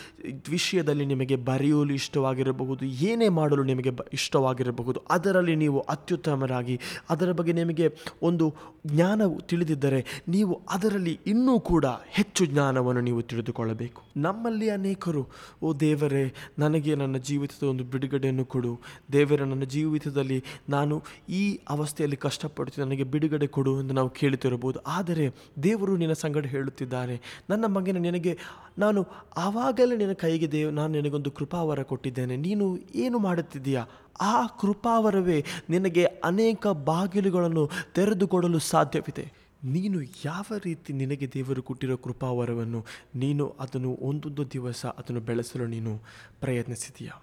ವಿಷಯದಲ್ಲಿ 0.49 1.07
ನಿಮಗೆ 1.07 1.37
ಬರೆಯಲು 1.37 1.95
ಇಷ್ಟವಾಗಿರಬಹುದು, 1.95 2.85
ಏನೇ 2.85 3.29
ಮಾಡಲು 3.29 3.63
ನಿಮಗೆ 3.63 3.93
ಇಷ್ಟವಾಗಿರಬಹುದು, 4.13 5.01
ಅದರಲ್ಲಿ 5.11 5.57
ನೀವು 5.57 5.81
ಅತ್ಯುತ್ತಮರಾಗಿ, 5.81 6.81
ಅದರ 7.11 7.33
ಬಗ್ಗೆ 7.33 7.53
ನಿಮಗೆ 7.53 7.89
ಒಂದು 8.23 8.55
ಜ್ಞಾನವು 8.87 9.41
ತಿಳಿದಿದ್ದರೆ 9.41 10.23
ನೀವು 10.29 10.61
ಅದರಲ್ಲಿ 10.71 11.21
ಇನ್ನೂ 11.27 11.61
ಕೂಡ 11.61 11.87
ಹೆಚ್ಚು 11.87 12.47
ಜ್ಞಾನವನ್ನು 12.47 13.01
ನೀವು 13.01 13.23
ತಿಳಿದುಕೊಳ್ಳಬೇಕು. 13.23 14.03
ನಮ್ಮಲ್ಲಿ 14.17 14.71
ಅನೇಕರು, 14.71 15.27
ಓ 15.63 15.73
ದೇವರೇ, 15.73 16.35
ನನಗೆ 16.59 16.95
ನನ್ನ 16.95 17.17
ಜೀವಿತದ 17.17 17.67
ಒಂದು 17.67 17.85
ಬಿಡುಗಡೆಯನ್ನು 17.85 18.45
ಕೊಡು. 18.45 18.81
ದೇವರ 19.13 19.45
ನನ್ನ 19.55 19.67
ಜೀವಿತದಲ್ಲಿ 19.75 20.39
ನಾನು 20.69 20.95
ಈ 21.29 21.43
ಅವಸ್ಥೆಯಲ್ಲಿ 21.69 22.17
ಕಷ್ಟಪಡ್ತೀನಿ 22.17 22.83
ನನಗೆ 22.87 23.05
ಬಿಡುಗಡೆ 23.13 23.47
ಕೊಡು 23.57 23.73
ಎಂದು 23.81 23.95
ನಾವು 23.95 24.11
ಕೇಳುತ್ತಿರಬಹುದು. 24.21 24.79
ಆದರೆ 24.97 25.27
ದೇವರು 25.63 25.93
ನಿನ್ನ 25.97 26.15
ಸಂಗಡ 26.23 26.47
ಹೇಳುತ್ತಿದ್ದಾರೆ 26.47 27.17
ನನ್ನ 27.51 27.65
ಮಗನ, 27.67 27.99
ನಿನಗೆ 27.99 28.33
ನಾನು 28.79 29.01
ಆವಾಗಲೇ 29.37 29.97
ನಿನ್ನ 29.97 30.15
ಕೈಗೆ 30.23 30.49
ದೇವ್, 30.53 30.71
ನಾನು 30.73 30.93
ನಿನಗೊಂದು 30.93 31.31
ಕೃಪಾವರ 31.31 31.83
ಕೊಟ್ಟಿದ್ದೇನೆ. 31.83 32.37
ನೀನು 32.47 32.67
ಏನು 32.95 33.19
ಮಾಡುತ್ತಿದ್ದೀಯಾ? 33.19 33.85
ಆ 34.21 34.35
ಕೃಪಾವರವೇ 34.61 35.39
ನಿನಗೆ 35.71 36.05
ಅನೇಕ 36.05 36.67
ಬಾಗಿಲುಗಳನ್ನು 36.67 37.65
ತೆರೆದುಕೊಡಲು 37.95 38.59
ಸಾಧ್ಯವಿದೆ. 38.73 39.25
ನೀನು 39.65 39.99
ಯಾವ 40.25 40.47
ರೀತಿ 40.65 40.93
ನಿನಗೆ 40.93 41.27
ದೇವರು 41.35 41.63
ಕೊಟ್ಟಿರೋ 41.63 41.97
ಕೃಪಾವರವನ್ನು, 41.97 42.81
ನೀನು 43.15 43.45
ಅದನ್ನು 43.61 43.93
ಒಂದೊಂದು 44.01 44.45
ದಿವಸ 44.53 44.85
ಅದನ್ನು 45.01 45.21
ಬೆಳೆಸಲು 45.21 45.67
ನೀನು 45.67 45.95
ಪ್ರಯತ್ನಿಸಿದೀಯಾ 46.41 47.15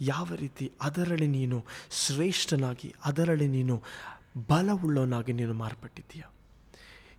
ಯಾವ 0.00 0.28
ರೀತಿ 0.34 0.70
ಅದರಲ್ಲಿ 0.82 1.26
ನೀನು 1.26 1.64
ಶ್ರೇಷ್ಠನಾಗಿ, 1.90 2.94
ಅದರಲ್ಲಿ 3.04 3.46
ನೀನು 3.46 3.82
ಬಲವುಳ್ಳವನಾಗಿ 4.48 5.32
ನೀನು 5.32 5.54
ಮಾರ್ಪಟ್ಟಿದ್ದೀಯ? 5.54 6.22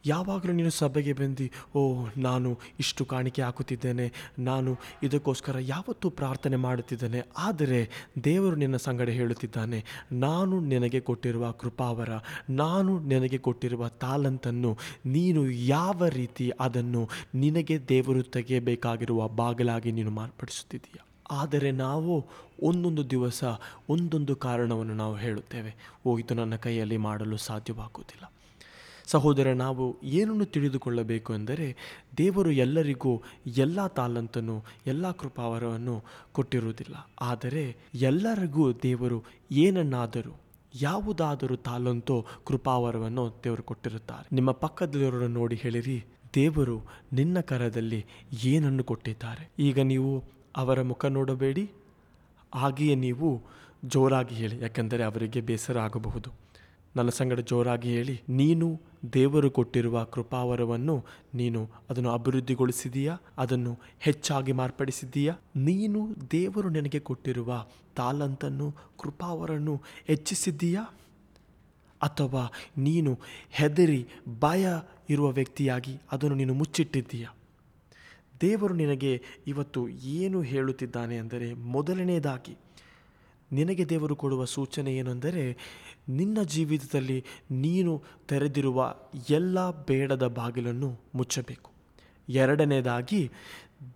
ಯಾವಾಗಲೂ 0.05 0.53
ನೀನು 0.53 0.69
ಸಭೆಗೆ 0.69 1.13
ಬಂದು, 1.13 1.77
ಓ, 1.79 2.05
ನಾನು 2.17 2.59
ಇಷ್ಟು 2.79 3.05
ಕಾಣಿಕೆ 3.05 3.41
ಹಾಕುತ್ತಿದ್ದೇನೆ, 3.41 4.11
ನಾನು 4.39 4.77
ಇದಕ್ಕೋಸ್ಕರ 5.03 5.55
ಯಾವತ್ತೂ 5.59 6.09
ಪ್ರಾರ್ಥನೆ 6.09 6.55
ಮಾಡುತ್ತಿದ್ದೇನೆ, 6.55 7.23
ಆದರೆ 7.37 7.89
ದೇವರು 8.23 8.55
ನಿನ್ನ 8.55 8.75
ಸಂಗಡ 8.75 9.09
ಹೇಳುತ್ತಿದ್ದಾನೆ, 9.09 9.83
ನಾನು 10.11 10.59
ನಿನಗೆ 10.59 10.99
ಕೊಟ್ಟಿರುವ 10.99 11.51
ಕೃಪಾವರ, 11.51 12.09
ನಾನು 12.49 12.99
ನಿನಗೆ 12.99 13.37
ಕೊಟ್ಟಿರುವ 13.37 13.89
ತಾಲಂತನ್ನು 13.89 14.77
ನೀನು 15.05 15.49
ಯಾವ 15.49 16.07
ರೀತಿ 16.07 16.51
ಅದನ್ನು 16.59 17.09
ನಿನಗೆ 17.35 17.87
ದೇವರು 17.87 18.23
ತೆಗೆಯಬೇಕಾಗಿರುವ 18.23 19.27
ಬಾಗಿಲಾಗಿ 19.27 19.91
ನೀನು 19.91 20.11
ಮಾರ್ಪಡಿಸುತ್ತಿದ್ದೀಯ? 20.11 21.08
ಆದರೆ 21.31 21.71
ನಾವು 21.71 22.25
ಒಂದೊಂದು 22.63 23.09
ದಿವಸ 23.09 23.43
ಒಂದೊಂದು 23.89 24.35
ಕಾರಣವನ್ನು 24.35 24.95
ನಾವು 24.95 25.15
ಹೇಳುತ್ತೇವೆ. 25.15 25.75
ಇದು 26.19 26.33
ನನ್ನ 26.33 26.55
ಕೈಯಲ್ಲಿ 26.55 26.97
ಮಾಡಲು 26.97 27.37
ಸಾಧ್ಯವಾಗುವುದಿಲ್ಲ. 27.37 28.33
ಸಹೋದರ, 29.05 29.53
ನಾವು 29.53 30.01
ಏನನ್ನು 30.03 30.45
ತಿಳಿದುಕೊಳ್ಳಬೇಕು 30.45 31.33
ಎಂದರೆ 31.33 31.75
ದೇವರು 32.17 32.51
ಎಲ್ಲರಿಗೂ 32.51 33.21
ಎಲ್ಲ 33.57 33.87
ತಾಲಂತನ್ನು 33.87 34.63
ಎಲ್ಲ 34.87 35.11
ಕೃಪಾವರವನ್ನು 35.11 36.03
ಕೊಟ್ಟಿರುವುದಿಲ್ಲ. 36.31 37.09
ಆದರೆ 37.21 37.77
ಎಲ್ಲರಿಗೂ 37.95 38.73
ದೇವರು 38.73 39.23
ಏನನ್ನಾದರೂ, 39.51 40.39
ಯಾವುದಾದರೂ 40.81 41.55
ತಾಲಂತೋ 41.55 42.25
ಕೃಪಾವರವನ್ನು 42.45 43.41
ದೇವರು 43.43 43.63
ಕೊಟ್ಟಿರುತ್ತಾರೆ. 43.63 44.35
ನಿಮ್ಮ 44.35 44.51
ಪಕ್ಕದಲ್ಲಿರೋರನ್ನು 44.51 45.39
ನೋಡಿ 45.39 45.55
ಹೇಳಿರಿ, 45.55 46.05
ದೇವರು 46.35 46.81
ನಿನ್ನ 47.13 47.39
ಕರದಲ್ಲಿ 47.39 48.05
ಏನನ್ನು 48.43 48.83
ಕೊಟ್ಟಿದ್ದಾರೆ? 48.83 49.51
ಈಗ 49.59 49.79
ನೀವು 49.79 50.38
ಅವರ 50.57 50.81
ಮುಖ 50.81 51.05
ನೋಡಬೇಡಿ. 51.05 51.71
ಹಾಗೆಯೇ 52.53 52.95
ನೀವು 52.95 53.41
ಜೋರಾಗಿ 53.85 54.35
ಹೇಳಿ, 54.35 54.59
ಯಾಕೆಂದರೆ 54.61 55.03
ಅವರಿಗೆ 55.03 55.41
ಬೇಸರ 55.41 55.79
ಆಗಬಹುದು. 55.79 56.29
ನನ್ನ 56.95 57.09
ಸಂಗಡ 57.09 57.39
ಜೋರಾಗಿ 57.39 57.89
ಹೇಳಿ, 57.89 58.21
ನೀನು 58.29 58.81
ದೇವರು 59.13 59.51
ಕೊಟ್ಟಿರುವ 59.51 60.03
ಕೃಪಾವರವನ್ನು 60.03 61.05
ನೀನು 61.35 61.69
ಅದನ್ನು 61.89 62.09
ಅಭಿವೃದ್ಧಿಗೊಳಿಸಿದೀಯಾ? 62.09 63.17
ಅದನ್ನು 63.37 63.79
ಹೆಚ್ಚಾಗಿ 63.99 64.51
ಮಾರ್ಪಡಿಸಿದ್ದೀಯಾ 64.51 65.33
ನೀನು 65.55 66.15
ದೇವರು 66.31 66.69
ನಿನಗೆ 66.69 66.99
ಕೊಟ್ಟಿರುವ 66.99 67.65
ತಾಲಂತನ್ನು 67.95 68.75
ಕೃಪಾವರನ್ನು 68.99 69.81
ಹೆಚ್ಚಿಸಿದ್ದೀಯಾ 70.07 70.81
ಅಥವಾ 72.01 72.51
ನೀನು 72.77 73.19
ಹೆದರಿ 73.49 74.07
ಭಯ 74.39 74.67
ಇರುವ 75.09 75.29
ವ್ಯಕ್ತಿಯಾಗಿ 75.29 76.01
ಅದನ್ನು 76.11 76.35
ನೀನು 76.35 76.53
ಮುಚ್ಚಿಟ್ಟಿದ್ದೀಯಾ? 76.53 77.29
ದೇವರು 78.41 78.73
ನಿನಗೆ 78.73 79.21
ಇವತ್ತು 79.47 79.89
ಏನು 79.89 80.41
ಹೇಳುತ್ತಿದ್ದಾನೆ 80.41 81.17
ಅಂದರೆ 81.17 81.53
ಮೊದಲನೇದಾಗಿ, 81.53 82.57
ನಿನಗೆ 83.51 83.89
ದೇವರು 83.89 84.15
ಕೊಡುವ 84.15 84.45
ಸೂಚನೆ 84.45 84.95
ಏನೆಂದರೆ 84.95 85.57
ನಿನ್ನ 86.09 86.43
ಜೀವಿತದಲ್ಲಿ 86.43 87.25
ನೀನು 87.51 88.03
ತೆರೆದಿರುವ 88.27 88.95
ಎಲ್ಲ 89.29 89.69
ಬೇಡದ 89.71 90.27
ಬಾಗಿಲನ್ನು 90.27 90.99
ಮುಚ್ಚಬೇಕು. 91.15 91.71
ಎರಡನೇದಾಗಿ, 92.29 93.31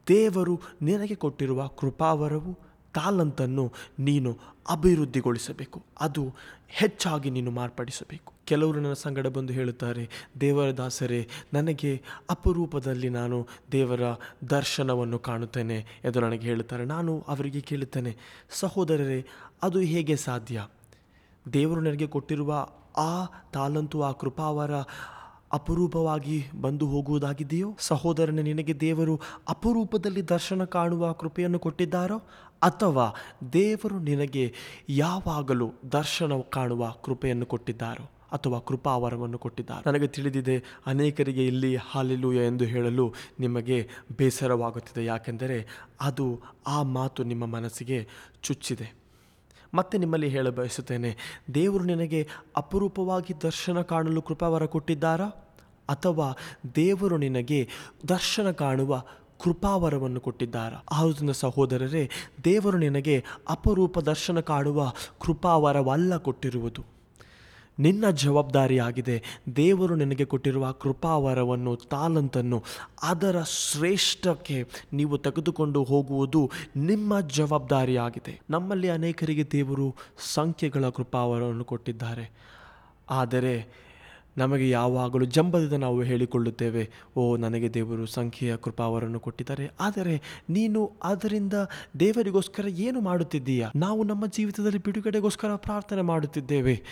ದೇವರು 0.08 0.60
ನಿನಗೆ 0.82 1.16
ಕೊಟ್ಟಿರುವ 1.16 1.68
ಕೃಪಾವರವು 1.68 2.60
ತಾಲಂತನ್ನು 2.94 3.72
ನೀನು 4.00 4.38
ಅಭಿವೃದ್ಧಿಗೊಳಿಸಬೇಕು. 4.70 5.84
ಅದು 6.00 6.34
ಹೆಚ್ಚಾಗಿ 6.68 7.30
ನೀನು 7.30 7.52
ಮಾರ್ಪಡಿಸಬೇಕು. 7.52 8.33
ಕೆಲವರು 8.46 8.80
ನನ್ನ 8.80 8.94
ಸಂಗಡ 8.94 9.28
ಬಂದು 9.28 9.54
ಹೇಳುತ್ತಾರೆ, 9.54 10.30
ದೇವರ 10.42 10.72
ದಾಸರೇ, 10.72 11.28
ನನಗೆ 11.54 12.02
ಅಪರೂಪದಲ್ಲಿ 12.30 13.10
ನಾನು 13.10 13.48
ದೇವರ 13.72 14.02
ದರ್ಶನವನ್ನು 14.50 15.20
ಕಾಣುತ್ತೇನೆ 15.20 15.86
ಎಂದು 16.06 16.20
ನನಗೆ 16.20 16.48
ಹೇಳುತ್ತಾರೆ. 16.48 16.86
ನಾನು 16.86 17.26
ಅವರಿಗೆ 17.28 17.62
ಕೇಳುತ್ತೇನೆ, 17.62 18.18
ಸಹೋದರರೇ, 18.50 19.26
ಅದು 19.64 19.80
ಹೇಗೆ 19.80 20.16
ಸಾಧ್ಯ? 20.16 20.68
ದೇವರು 21.54 21.82
ನನಗೆ 21.82 22.08
ಕೊಟ್ಟಿರುವ 22.08 22.68
ಆ 22.98 23.26
ತಾಲಂತು 23.54 24.04
ಆ 24.04 24.12
ಕೃಪಾವರ 24.12 24.72
ಅಪರೂಪವಾಗಿ 25.54 26.46
ಬಂದು 26.62 26.88
ಹೋಗುವುದಾಗಿದೆಯೋ? 26.88 27.76
ಸಹೋದರನೇ, 27.80 28.42
ನಿನಗೆ 28.42 28.80
ದೇವರು 28.80 29.22
ಅಪರೂಪದಲ್ಲಿ 29.50 30.30
ದರ್ಶನ 30.30 30.64
ಕಾಣುವ 30.64 31.12
ಕೃಪೆಯನ್ನು 31.12 31.60
ಕೊಟ್ಟಿದ್ದಾರೋ? 31.60 32.18
ಅಥವಾ 32.62 33.14
ದೇವರು 33.54 34.00
ನಿನಗೆ 34.00 34.54
ಯಾವಾಗಲೂ 34.90 35.74
ದರ್ಶನ 35.92 36.32
ಕಾಣುವ 36.50 36.94
ಕೃಪೆಯನ್ನು 37.04 37.46
ಕೊಟ್ಟಿದ್ದಾರೋ? 37.46 38.12
ಅಥವಾ 38.34 38.60
ಕೃಪಾವರವನ್ನು 38.60 39.38
ಕೊಟ್ಟಿದ್ದಾರೆ. 39.38 39.90
ನನಗೆ 39.90 40.08
ತಿಳಿದಿದೆ, 40.08 40.64
ಅನೇಕರಿಗೆ 40.86 41.48
ಇಲ್ಲಿ 41.48 41.76
ಹಾಲಿಲು 41.76 42.34
ಎಂದು 42.34 42.64
ಹೇಳಲು 42.64 43.14
ನಿಮಗೆ 43.40 43.90
ಬೇಸರವಾಗುತ್ತಿದೆ. 44.18 45.06
ಯಾಕೆಂದರೆ 45.06 45.88
ಅದು 46.02 46.42
ಆ 46.68 46.82
ಮಾತು 46.82 47.24
ನಿಮ್ಮ 47.24 47.46
ಮನಸ್ಸಿಗೆ 47.46 48.08
ಚುಚ್ಚಿದೆ. 48.44 49.04
ಮತ್ತೆ 49.74 49.98
ನಿಮ್ಮಲ್ಲಿ 49.98 50.30
ಹೇಳ 50.30 50.50
ಬಯಸುತ್ತೇನೆ, 50.50 51.42
ದೇವರು 51.54 51.84
ನಿನಗೆ 51.84 52.28
ಅಪರೂಪವಾಗಿ 52.58 53.42
ದರ್ಶನ 53.42 53.82
ಕಾಣಲು 53.82 54.22
ಕೃಪಾವರ 54.22 54.66
ಕೊಟ್ಟಿದ್ದಾರಾ? 54.66 55.26
ಅಥವಾ 55.90 56.38
ದೇವರು 56.76 57.18
ನಿನಗೆ 57.18 57.70
ದರ್ಶನ 58.10 58.52
ಕಾಣುವ 58.52 59.04
ಕೃಪಾವರವನ್ನು 59.44 60.20
ಕೊಟ್ಟಿದ್ದಾರಾ? 60.20 60.84
ಆದುದರಿಂದ 60.92 61.30
ಸಹೋದರರೇ, 61.30 62.10
ದೇವರು 62.44 62.78
ನಿನಗೆ 62.78 63.24
ಅಪರೂಪ 63.50 64.00
ದರ್ಶನ 64.00 64.40
ಕಾಣುವ 64.40 64.94
ಕೃಪಾವರವಲ್ಲ 65.22 66.18
ಕೊಟ್ಟಿರುವುದು. 66.18 66.93
ನಿನ್ನ 67.80 68.10
ಜವಾಬ್ದಾರಿಯಾಗಿದೆ. 68.10 69.24
ದೇವರು 69.56 69.96
ನಿನಗೆ 69.96 70.26
ಕೊಟ್ಟಿರುವ 70.26 70.72
ಕೃಪಾವರವನ್ನು 70.72 71.76
ತಾಲಂತನ್ನು 71.76 72.64
ಅದರ 73.04 73.44
ಶ್ರೇಷ್ಠಕ್ಕೆ 73.44 74.68
ನೀವು 74.94 75.18
ತೆಗೆದುಕೊಂಡು 75.18 75.84
ಹೋಗುವುದು 75.84 76.52
ನಿಮ್ಮ 76.76 77.20
ಜವಾಬ್ದಾರಿಯಾಗಿದೆ. 77.20 78.42
ನಮ್ಮಲ್ಲಿ 78.50 78.90
ಅನೇಕರಿಗೆ 78.90 79.52
ದೇವರು 79.52 79.96
ಸಂಖ್ಯೆಗಳ 80.34 80.90
ಕೃಪಾವರವನ್ನು 80.90 81.66
ಕೊಟ್ಟಿದ್ದಾರೆ. 81.66 82.32
ಆದರೆ 83.10 83.84
ನಮಗೆ 84.38 84.70
ಯಾವಾಗಲೂ 84.70 85.26
ಜಂಬದಿಂದ 85.26 85.74
ನಾವು 85.74 86.02
ಹೇಳಿಕೊಳ್ಳುತ್ತೇವೆ, 86.02 86.90
ಓ 87.18 87.38
ನನಗೆ 87.38 87.74
ದೇವರು 87.74 88.06
ಸಂಖ್ಯೆಯ 88.06 88.56
ಕೃಪಾವರನ್ನು 88.56 89.20
ಕೊಟ್ಟಿದ್ದಾರೆ. 89.20 89.72
ಆದರೆ 89.80 90.44
ನೀನು 90.50 90.92
ಅದರಿಂದ 91.04 91.54
ದೇವರಿಗೋಸ್ಕರ 92.00 92.68
ಏನು 92.68 93.02
ಮಾಡುತ್ತಿದ್ದೀಯಾ? 93.02 93.72
ನಾವು 93.76 94.04
ನಮ್ಮ 94.04 94.26
ಜೀವಿತದಲ್ಲಿ 94.26 94.78
ಬಿಡುಗಡೆಗೋಸ್ಕರ 94.78 95.56
ಪ್ರಾರ್ಥನೆ 95.56 96.02
ಮಾಡುತ್ತಿದ್ದೇವೆ. 96.02 96.84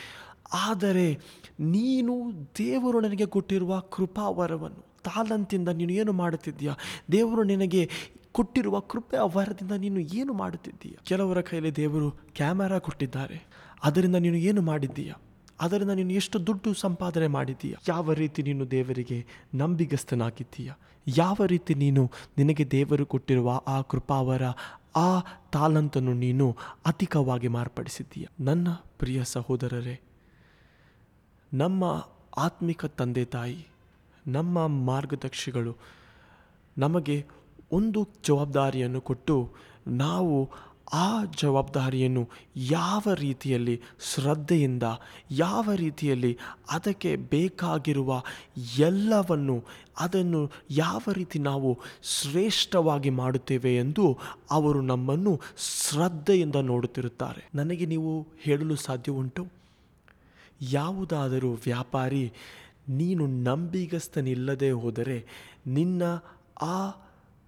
ಆದರೆ 0.54 1.20
ನೀನು 1.60 2.32
ದೇವರು 2.58 3.02
ನನಗೆ 3.02 3.26
ಕೊಟ್ಟಿರುವ 3.26 3.80
ಕೃಪಾವರವನ್ನು 3.80 4.92
ತಾಲಂತಿಂದ 5.04 5.68
ನೀನು 5.68 5.94
ಏನು 5.94 6.14
ಮಾಡುತ್ತಿದ್ದೀಯಾ? 6.14 6.74
ದೇವರು 7.12 7.44
ನಿನಗೆ 7.44 7.90
ಕೊಟ್ಟಿರುವ 8.32 8.80
ಕೃಪೆ 8.80 9.18
ವರದಿಂದ 9.20 9.72
ನೀನು 9.72 10.00
ಏನು 10.00 10.34
ಮಾಡುತ್ತಿದ್ದೀಯ? 10.34 10.96
ಕೆಲವರ 11.04 11.42
ಕೈಯಲ್ಲಿ 11.42 11.76
ದೇವರು 11.76 12.12
ಕ್ಯಾಮರಾ 12.12 12.80
ಕೊಟ್ಟಿದ್ದಾರೆ. 12.80 13.46
ಅದರಿಂದ 13.84 14.16
ನೀನು 14.16 14.36
ಏನು 14.36 14.62
ಮಾಡಿದ್ದೀಯಾ? 14.62 15.16
ಅದರಿಂದ 15.62 15.90
ನೀನು 15.90 16.14
ಎಷ್ಟು 16.14 16.48
ದುಡ್ಡು 16.48 16.74
ಸಂಪಾದನೆ 16.74 17.28
ಮಾಡಿದ್ದೀಯ? 17.28 17.76
ಯಾವ 17.88 18.14
ರೀತಿ 18.14 18.44
ನೀನು 18.44 18.72
ದೇವರಿಗೆ 18.72 19.26
ನಂಬಿಗಸ್ತನಾಗಿದ್ದೀಯ? 19.54 20.72
ಯಾವ 21.18 21.36
ರೀತಿ 21.46 21.76
ನೀನು 21.76 22.12
ನಿನಗೆ 22.38 22.72
ದೇವರು 22.72 23.06
ಕೊಟ್ಟಿರುವ 23.06 23.62
ಆ 23.68 23.82
ಕೃಪಾವರ, 23.82 24.42
ಆ 24.96 25.20
ತಾಲಂತನ್ನು 25.52 26.14
ನೀನು 26.14 26.58
ಅಧಿಕವಾಗಿ 26.86 27.48
ಮಾರ್ಪಡಿಸಿದ್ದೀಯ? 27.48 28.26
ನನ್ನ 28.40 28.68
ಪ್ರಿಯ 29.00 29.24
ಸಹೋದರರೇ 29.24 30.02
ನಮ್ಮ 31.54 32.08
ಆತ್ಮಿಕ 32.38 32.86
ತಂದೆ 32.86 33.26
ತಾಯಿ, 33.26 33.68
ನಮ್ಮ 34.28 34.68
ಮಾರ್ಗದರ್ಶಿಗಳು 34.68 35.78
ನಮಗೆ 36.78 37.26
ಒಂದು 37.72 38.10
ಜವಾಬ್ದಾರಿಯನ್ನು 38.28 39.02
ಕೊಟ್ಟು 39.02 39.52
ನಾವು 39.88 40.50
ಆ 40.94 41.24
ಜವಾಬ್ದಾರಿಯನ್ನು 41.26 42.30
ಯಾವ 42.56 43.04
ರೀತಿಯಲ್ಲಿ 43.14 43.82
ಶ್ರದ್ಧೆಯಿಂದ, 44.14 44.84
ಯಾವ 45.32 45.70
ರೀತಿಯಲ್ಲಿ 45.76 46.38
ಅದಕ್ಕೆ 46.72 47.16
ಬೇಕಾಗಿರುವ 47.16 48.24
ಎಲ್ಲವನ್ನು, 48.78 49.64
ಅದನ್ನು 50.00 50.52
ಯಾವ 50.70 51.02
ರೀತಿ 51.14 51.40
ನಾವು 51.40 51.80
ಶ್ರೇಷ್ಠವಾಗಿ 52.04 53.10
ಮಾಡುತ್ತೇವೆ 53.10 53.76
ಎಂದು 53.76 54.18
ಅವರು 54.52 54.82
ನಮ್ಮನ್ನು 54.82 55.42
ಶ್ರದ್ಧೆಯಿಂದ 55.58 56.56
ನೋಡುತ್ತಿರುತ್ತಾರೆ. 56.56 57.50
ನನಗೆ 57.56 57.86
ನೀವು 57.86 58.28
ಹೇಳಲು 58.40 58.76
ಸಾಧ್ಯ 58.76 59.12
ಉಂಟು? 59.12 59.61
ಯಾವುದಾದರೂ 60.62 61.54
ವ್ಯಾಪಾರಿ, 61.54 62.34
ನೀನು 62.90 63.28
ನಂಬಿಗಸ್ತನಿಲ್ಲದೆ 63.28 64.72
ಹೋದರೆ 64.72 65.26
ನಿನ್ನ 65.68 66.04
ಆ 66.62 66.92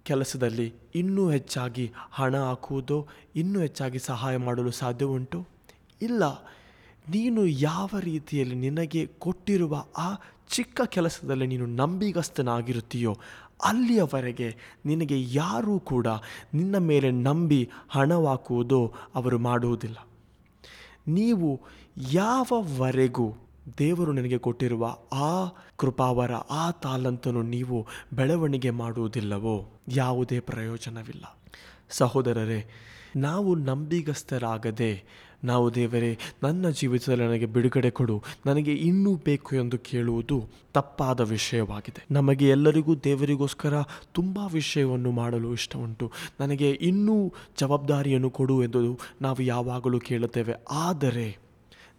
ಕೆಲಸದಲ್ಲಿ 0.04 0.74
ಇನ್ನೂ 0.94 1.30
ಹೆಚ್ಚಾಗಿ 1.30 1.92
ಹಣ 2.10 2.36
ಹಾಕುವುದೋ, 2.36 3.08
ಇನ್ನೂ 3.36 3.60
ಹೆಚ್ಚಾಗಿ 3.60 3.98
ಸಹಾಯ 3.98 4.36
ಮಾಡಲು 4.36 4.70
ಸಾಧ್ಯ 4.70 5.04
ಉಂಟು 5.04 5.46
ಇಲ್ಲ. 6.02 6.24
ನೀನು 7.10 7.46
ಯಾವ 7.46 7.88
ರೀತಿಯಲ್ಲಿ 8.00 8.54
ನಿನಗೆ 8.54 9.06
ಕೊಟ್ಟಿರುವ 9.06 9.84
ಆ 9.98 10.14
ಚಿಕ್ಕ 10.50 10.80
ಕೆಲಸದಲ್ಲಿ 10.84 11.46
ನೀನು 11.46 11.66
ನಂಬಿಗಸ್ತನಾಗಿರುತ್ತೀಯೋ, 11.66 13.16
ಅಲ್ಲಿಯವರೆಗೆ 13.64 14.56
ನಿನಗೆ 14.86 15.22
ಯಾರೂ 15.22 15.80
ಕೂಡ 15.80 16.06
ನಿನ್ನ 16.54 16.78
ಮೇಲೆ 16.78 17.10
ನಂಬಿ 17.10 17.70
ಹಣ 17.88 18.14
ಹಾಕುವುದೋ 18.14 18.94
ಅವರು 19.14 19.38
ಮಾಡುವುದಿಲ್ಲ. 19.38 19.96
ನೀವು 21.08 21.60
ಯಾವವರೆಗೂ 22.12 23.34
ದೇವರು 23.78 24.12
ನನಗೆ 24.12 24.38
ಕೊಟ್ಟಿರುವ 24.38 24.96
ಆ 25.12 25.58
ಕೃಪಾವರ, 25.76 26.32
ಆ 26.34 26.70
ತಾಲಂತನ್ನು 26.70 27.42
ನೀವು 27.42 27.86
ಬೆಳವಣಿಗೆ 28.12 28.70
ಮಾಡುವುದಿಲ್ಲವೋ? 28.70 29.80
ಯಾವುದೇ 29.88 30.40
ಪ್ರಯೋಜನವಿಲ್ಲ. 30.40 31.38
ಸಹೋದರರೇ, 31.90 32.70
ನಾವು 33.16 33.54
ನಂಬಿಗಸ್ತರಾಗದೆ 33.54 35.04
ನಾವು 35.44 35.74
ದೇವರೇ, 35.74 36.18
ನನ್ನ 36.42 36.68
ಜೀವಿತದಲ್ಲಿ 36.68 37.24
ನನಗೆ 37.24 37.46
ಬಿಡುಗಡೆ 37.46 37.90
ಕೊಡು. 37.90 38.22
ನನಗೆ 38.46 38.74
ಇನ್ನೂ 38.74 39.14
ಬೇಕು 39.14 39.56
ಎಂದು 39.56 39.78
ಕೇಳುವುದು 39.78 40.48
ತಪ್ಪಾದ 40.72 41.20
ವಿಷಯವಾಗಿದೆ. 41.20 42.06
ನಮಗೆ 42.10 42.48
ಎಲ್ಲರಿಗೂ 42.48 42.94
ದೇವರಿಗೋಸ್ಕರ 42.94 43.74
ತುಂಬ 44.12 44.38
ವಿಷಯವನ್ನು 44.52 45.10
ಮಾಡಲು 45.10 45.52
ಇಷ್ಟ 45.52 45.76
ಉಂಟು 45.76 46.12
ನನಗೆ 46.40 46.70
ಇನ್ನೂ 46.70 47.32
ಜವಾಬ್ದಾರಿಯನ್ನು 47.60 48.30
ಕೊಡು 48.30 48.62
ಎಂದು 48.64 48.98
ನಾವು 49.22 49.42
ಯಾವಾಗಲೂ 49.42 50.00
ಕೇಳುತ್ತೇವೆ. 50.00 50.54
ಆದರೆ 50.70 51.43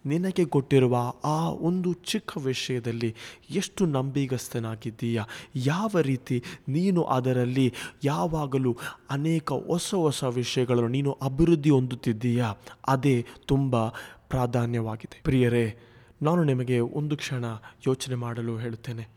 ನಿನಗೆ 0.06 0.44
ಕೊಟ್ಟಿರುವ 0.44 1.12
ಆ 1.24 1.50
ಒಂದು 1.50 1.92
ಚಿಕ್ಕ 1.92 2.38
ವಿಷಯದಲ್ಲಿ 2.44 3.14
ಎಷ್ಟು 3.50 3.86
ನಂಬಿಗಸ್ತನಾಗಿದ್ದೀಯ? 3.86 5.22
ಯಾವ 5.56 5.90
ರೀತಿ 6.00 6.42
ನೀನು 6.68 7.02
ಅದರಲ್ಲಿ 7.02 7.72
ಯಾವಾಗಲೂ 8.04 8.76
ಅನೇಕ 9.10 9.52
ಹೊಸ 9.52 9.94
ಹೊಸ 9.94 10.24
ವಿಷಯಗಳನ್ನು 10.24 10.88
ನೀನು 10.88 11.12
ಅಭಿವೃದ್ಧಿ 11.12 11.70
ಹೊಂದುತ್ತಿದ್ದೀಯಾ? 11.70 12.54
ಅದೇ 12.88 13.26
ತುಂಬ 13.46 13.88
ಪ್ರಾಧಾನ್ಯವಾಗಿದೆ. 14.28 15.20
ಪ್ರಿಯರೇ, 15.24 15.76
ನಾನು 16.22 16.44
ನಿಮಗೆ 16.44 16.80
ಒಂದು 16.80 17.16
ಕ್ಷಣ 17.16 17.44
ಯೋಚನೆ 17.86 18.14
ಮಾಡಲು 18.14 18.58
ಹೇಳುತ್ತೇನೆ. 18.58 19.08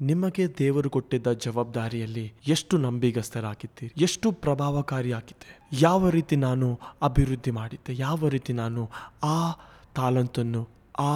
ನಿಮಗೆ 0.00 0.58
ದೇವರು 0.58 0.90
ಕೊಟ್ಟಿದ್ದ 0.90 1.32
ಜವಾಬ್ದಾರಿಯಲ್ಲಿ 1.32 2.32
ಎಷ್ಟು 2.46 2.78
ನಂಬಿಗಸ್ತರಾಗಿದ್ದೀರಿ? 2.78 4.02
ಎಷ್ಟು 4.02 4.32
ಪ್ರಭಾವಕಾರಿಯಾಗಿದ್ದೆ? 4.32 5.58
ಯಾವ 5.72 6.08
ರೀತಿ 6.08 6.36
ನಾನು 6.36 6.80
ಅಭಿವೃದ್ಧಿ 7.02 7.50
ಮಾಡಿದ್ದೆ? 7.50 7.96
ಯಾವ 7.96 8.28
ರೀತಿ 8.28 8.52
ನಾನು 8.52 8.90
ಆ 9.24 9.52
ತಾಲಂತನ್ನು 9.96 10.62
ಆ 10.98 11.14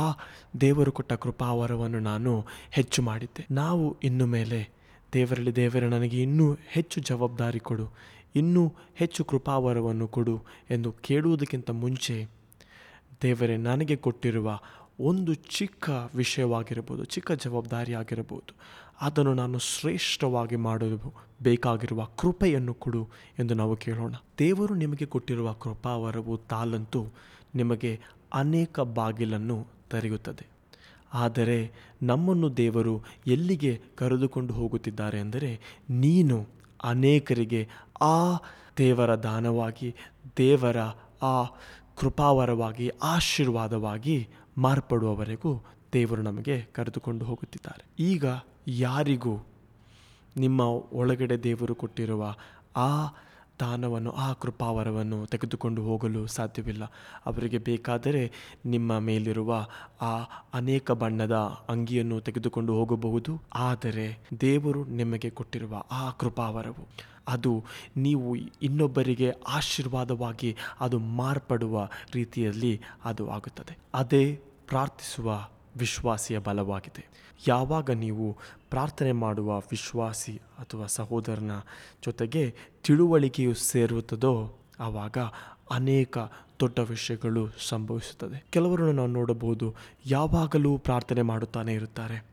ದೇವರು 0.60 0.92
ಕೊಟ್ಟ 0.92 1.12
ಕೃಪಾವರವನ್ನು 1.12 2.00
ನಾನು 2.00 2.32
ಹೆಚ್ಚು 2.70 3.02
ಮಾಡಿದ್ದೆ. 3.02 3.46
ನಾವು 3.50 3.96
ಇನ್ನು 4.02 4.26
ಮೇಲೆ 4.26 4.60
ದೇವರಲ್ಲಿ 5.12 5.56
ದೇವರ 5.56 5.84
ನನಗೆ 5.84 6.22
ಇನ್ನೂ 6.22 6.46
ಹೆಚ್ಚು 6.68 7.00
ಜವಾಬ್ದಾರಿ 7.00 7.60
ಕೊಡು, 7.60 7.86
ಇನ್ನೂ 8.36 8.62
ಹೆಚ್ಚು 8.94 9.24
ಕೃಪಾವರವನ್ನು 9.24 10.06
ಕೊಡು 10.08 10.36
ಎಂದು 10.70 10.92
ಕೇಳುವುದಕ್ಕಿಂತ 10.92 11.70
ಮುಂಚೆ 11.70 12.16
ದೇವರೇ, 13.22 13.56
ನನಗೆ 13.56 13.96
ಕೊಟ್ಟಿರುವ 13.96 14.58
ಒಂದು 15.00 15.34
ಚಿಕ್ಕ 15.34 15.90
ವಿಷಯವಾಗಿರಬಹುದು, 16.14 17.04
ಚಿಕ್ಕ 17.04 17.32
ಜವಾಬ್ದಾರಿ 17.32 17.92
ಆಗಿರಬಹುದು. 17.94 18.52
ಅದನ್ನು 19.00 19.34
ನಾನು 19.34 19.58
ಶ್ರೇಷ್ಠವಾಗಿ 19.58 20.56
ಮಾಡಲು 20.56 21.14
ಬೇಕಾಗಿರುವ 21.42 22.00
ಕೃಪೆಯನ್ನು 22.18 22.74
ಕೊಡು 22.74 23.02
ಎಂದು 23.38 23.54
ನಾವು 23.54 23.76
ಕೇಳೋಣ. 23.76 24.14
ದೇವರು 24.38 24.74
ನಿಮಗೆ 24.74 25.06
ಕೊಟ್ಟಿರುವ 25.06 25.52
ಕೃಪಾವರವು 25.52 26.34
ತಾಲಂತು 26.36 27.02
ನಿಮಗೆ 27.54 27.92
ಅನೇಕ 28.32 28.80
ಬಾಗಿಲನ್ನು 28.80 29.66
ತೆರೆಯುತ್ತದೆ. 29.90 30.46
ಆದರೆ 31.14 31.72
ನಮ್ಮನ್ನು 32.02 32.56
ದೇವರು 32.56 33.04
ಎಲ್ಲಿಗೆ 33.26 33.80
ಕರೆದುಕೊಂಡು 33.96 34.54
ಹೋಗುತ್ತಿದ್ದಾರೆ 34.54 35.20
ಅಂದರೆ 35.20 35.60
ನೀನು 35.90 36.46
ಅನೇಕರಿಗೆ 36.84 37.68
ಆ 38.00 38.34
ದೇವರ 38.78 39.14
ದಾನವಾಗಿ, 39.14 39.94
ದೇವರ 40.36 40.76
ಆ 41.22 41.44
ಕೃಪಾವರವಾಗಿ, 41.96 42.90
ಆಶೀರ್ವಾದವಾಗಿ 43.02 44.28
ಮಾರ್ಪಡುವವರೆಗೂ 44.58 45.64
ದೇವರು 45.92 46.22
ನಮಗೆ 46.22 46.60
ಕರೆದುಕೊಂಡು 46.60 47.24
ಹೋಗುತ್ತಿದ್ದಾರೆ. 47.24 48.02
ಈಗ 48.02 48.24
ಯಾರಿಗೂ 48.68 49.46
ನಿಮ್ಮ 50.36 50.60
ಒಳಗಡೆ 50.92 51.42
ದೇವರು 51.42 51.74
ಕೊಟ್ಟಿರುವ 51.74 52.34
ಆ 52.76 53.06
ದಾನವನ್ನು, 53.60 54.10
ಆ 54.10 54.32
ಕೃಪಾವರವನ್ನು 54.32 55.26
ತೆಗೆದುಕೊಂಡು 55.26 55.82
ಹೋಗಲು 55.82 56.26
ಸಾಧ್ಯವಿಲ್ಲ. 56.26 56.84
ಅವರಿಗೆ 57.26 57.58
ಬೇಕಾದರೆ 57.58 58.32
ನಿಮ್ಮ 58.66 58.98
ಮೇಲಿರುವ 58.98 59.66
ಆ 60.00 60.12
ಅನೇಕ 60.54 60.90
ಬಣ್ಣದ 60.90 61.36
ಅಂಗಿಯನ್ನು 61.68 62.20
ತೆಗೆದುಕೊಂಡು 62.20 62.74
ಹೋಗಬಹುದು. 62.74 63.42
ಆದರೆ 63.54 64.18
ದೇವರು 64.40 64.84
ನಿಮಗೆ 64.84 65.30
ಕೊಟ್ಟಿರುವ 65.30 65.82
ಆ 65.90 66.10
ಕೃಪಾವರವು, 66.10 66.88
ಅದು 67.28 67.64
ನೀವು 67.96 68.36
ಇನ್ನೊಬ್ಬರಿಗೆ 68.36 69.30
ಆಶೀರ್ವಾದವಾಗಿ 69.48 70.56
ಅದು 70.80 70.98
ಮಾರ್ಪಡುವ 70.98 71.88
ರೀತಿಯಲ್ಲಿ 72.14 72.80
ಅದು 73.04 73.30
ಆಗುತ್ತದೆ. 73.30 73.78
ಅದೇ 73.94 74.40
ಪ್ರಾರ್ಥಿಸುವ 74.66 75.48
ವಿಶ್ವಾಸಿಯ 75.78 76.38
ಬಲವಾಗಿದೆ. 76.38 77.08
ಯಾವಾಗ 77.48 77.90
ನೀವು 77.90 78.36
ಪ್ರಾರ್ಥನೆ 78.70 79.12
ಮಾಡುವ 79.12 79.58
ವಿಶ್ವಾಸಿ 79.58 80.32
ಅಥವಾ 80.32 80.86
ಸಹೋದರನ 80.86 81.50
ಜೊತೆಗೆ 82.04 82.54
ತಿಳುವಳಿಕೆಯು 82.84 83.54
ಸೇರುತ್ತದೋ, 83.54 84.58
ಆವಾಗ 84.80 85.18
ಅನೇಕ 85.70 86.18
ದೊಡ್ಡ 86.60 86.78
ವಿಷಯಗಳು 86.78 87.48
ಸಂಭವಿಸುತ್ತದೆ. 87.68 88.44
ಕೆಲವರನ್ನು 88.50 88.92
ನಾವು 88.92 89.08
ನೋಡಬಹುದು, 89.08 89.74
ಯಾವಾಗಲೂ 90.06 90.78
ಪ್ರಾರ್ಥನೆ 90.78 91.22
ಮಾಡುತ್ತಾನೆ 91.22 91.74
ಇರುತ್ತಾರೆ. 91.74 92.26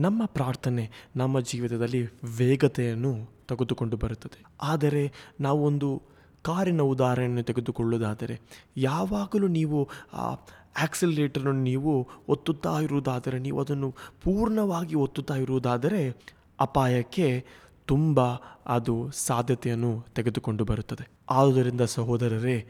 ನಮ್ಮ 0.00 0.24
ಪ್ರಾರ್ಥನೆ 0.24 0.90
ನಮ್ಮ 1.16 1.40
ಜೀವಿತದಲ್ಲಿ 1.40 2.06
ವೇಗತೆಯನ್ನು 2.38 3.30
ತೆಗೆದುಕೊಂಡು 3.48 3.96
ಬರುತ್ತದೆ. 3.96 4.44
ಆದರೆ 4.62 5.12
ನಾವೊಂದು 5.40 6.02
ಕಾರಿನ 6.42 6.80
ಉದಾಹರಣೆಯನ್ನು 6.80 7.42
ತೆಗೆದುಕೊಳ್ಳುವುದಾದರೆ, 7.42 8.40
ಯಾವಾಗಲೂ 8.76 9.46
ನೀವು 9.46 9.88
ಆ 10.76 10.82
ಆಕ್ಸಿಲರೇಟರನ್ನು 10.82 11.62
ನೀವು 11.62 12.08
ಒತ್ತುತ್ತಾ 12.28 12.80
ಇರುವುದಾದರೆ, 12.80 13.38
ನೀವು 13.38 13.60
ಅದನ್ನು 13.60 13.94
ಪೂರ್ಣವಾಗಿ 14.24 14.94
ಒತ್ತುತ್ತಾ 14.94 15.34
ಇರುವುದಾದರೆ 15.34 16.16
ಅಪಾಯಕ್ಕೆ 16.60 17.44
ತುಂಬ 17.86 18.20
ಅದು 18.66 19.10
ಸಾಧ್ಯತೆಯನ್ನು 19.10 20.06
ತೆಗೆದುಕೊಂಡು 20.14 20.64
ಬರುತ್ತದೆ. 20.64 21.08
ಆದುದರಿಂದ 21.30 21.80
ಸಹೋದರರೇ, 21.80 22.66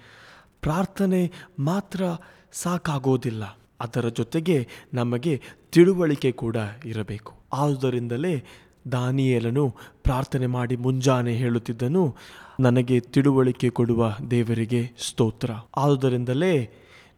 ಪ್ರಾರ್ಥನೆ 0.60 1.32
ಮಾತ್ರ 1.58 2.04
ಸಾಕಾಗೋದಿಲ್ಲ. 2.52 3.58
ಅದರ 3.80 4.08
ಜೊತೆಗೆ 4.08 4.68
ನಮಗೆ 4.94 5.40
ತಿಳುವಳಿಕೆ 5.72 6.32
ಕೂಡ 6.32 6.56
ಇರಬೇಕು. 6.84 7.34
ಆದುದರಿಂದಲೇ 7.52 8.44
ದಾನಿಯೇಲನು 8.92 9.74
ಪ್ರಾರ್ಥನೆ 10.02 10.46
ಮಾಡಿ 10.46 10.76
ಮುಂಜಾನೆ 10.76 11.34
ಹೇಳುತ್ತಿದ್ದನು, 11.34 12.16
ನನಗೆ 12.60 13.00
ತಿಳುವಳಿಕೆ 13.00 13.70
ಕೊಡುವ 13.70 14.16
ದೇವರಿಗೆ 14.30 14.90
ಸ್ತೋತ್ರ. 14.98 15.50
ಆದುದರಿಂದಲೇ 15.76 16.70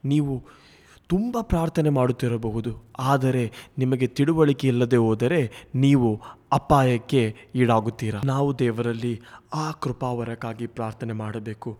ನೀವು 0.04 0.44
ತುಂಬ 1.08 1.38
ಪ್ರಾರ್ಥನೆ 1.40 1.90
ಮಾಡುತ್ತಿರಬಹುದು. 1.90 2.84
ಆದರೆ 2.98 3.52
ನಿಮಗೆ 3.78 4.06
ತಿಳುವಳಿಕೆ 4.06 4.68
ಇಲ್ಲದೆ 4.68 4.96
ಹೋದರೆ 4.96 5.50
ನೀವು 5.74 6.20
ಅಪಾಯಕ್ಕೆ 6.52 7.34
ಈಡಾಗುತ್ತೀರಾ? 7.54 8.20
ನಾವು 8.24 8.58
ದೇವರಲ್ಲಿ 8.58 9.20
ಆ 9.54 9.70
ಕೃಪಾವರಕ್ಕಾಗಿ 9.70 10.66
ಪ್ರಾರ್ಥನೆ 10.66 11.12
ಮಾಡಬೇಕು. 11.12 11.78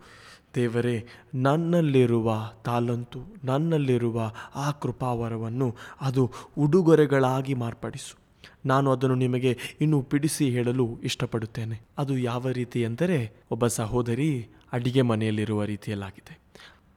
ದೇವರೇ, 0.55 1.07
ನನ್ನಲ್ಲಿರುವ 1.35 2.51
ತಾಲಂತು, 2.65 3.19
ನನ್ನಲ್ಲಿರುವ 3.45 4.33
ಆ 4.55 4.71
ಕೃಪಾವರವನ್ನು 4.71 5.77
ಅದು 6.01 6.31
ಉಡುಗೊರೆಗಳಾಗಿ 6.59 7.55
ಮಾರ್ಪಡಿಸು. 7.55 8.19
ನಾನು 8.67 8.91
ಅದನ್ನು 8.91 9.17
ನಿಮಗೆ 9.17 9.59
ಇನ್ನೂ 9.81 10.01
ಬಿಡಿಸಿ 10.01 10.51
ಹೇಳಲು 10.51 10.99
ಇಷ್ಟಪಡುತ್ತೇನೆ. 11.03 11.81
ಅದು 11.99 12.19
ಯಾವ 12.19 12.49
ರೀತಿ 12.49 12.83
ಎಂದರೆ, 12.83 13.33
ಒಬ್ಬ 13.51 13.67
ಸಹೋದರಿ 13.67 14.49
ಅಡಿಗೆ 14.73 15.03
ಮನೆಯಲ್ಲಿರುವ 15.03 15.65
ರೀತಿಯಲ್ಲಾಗಿದೆ. 15.65 16.41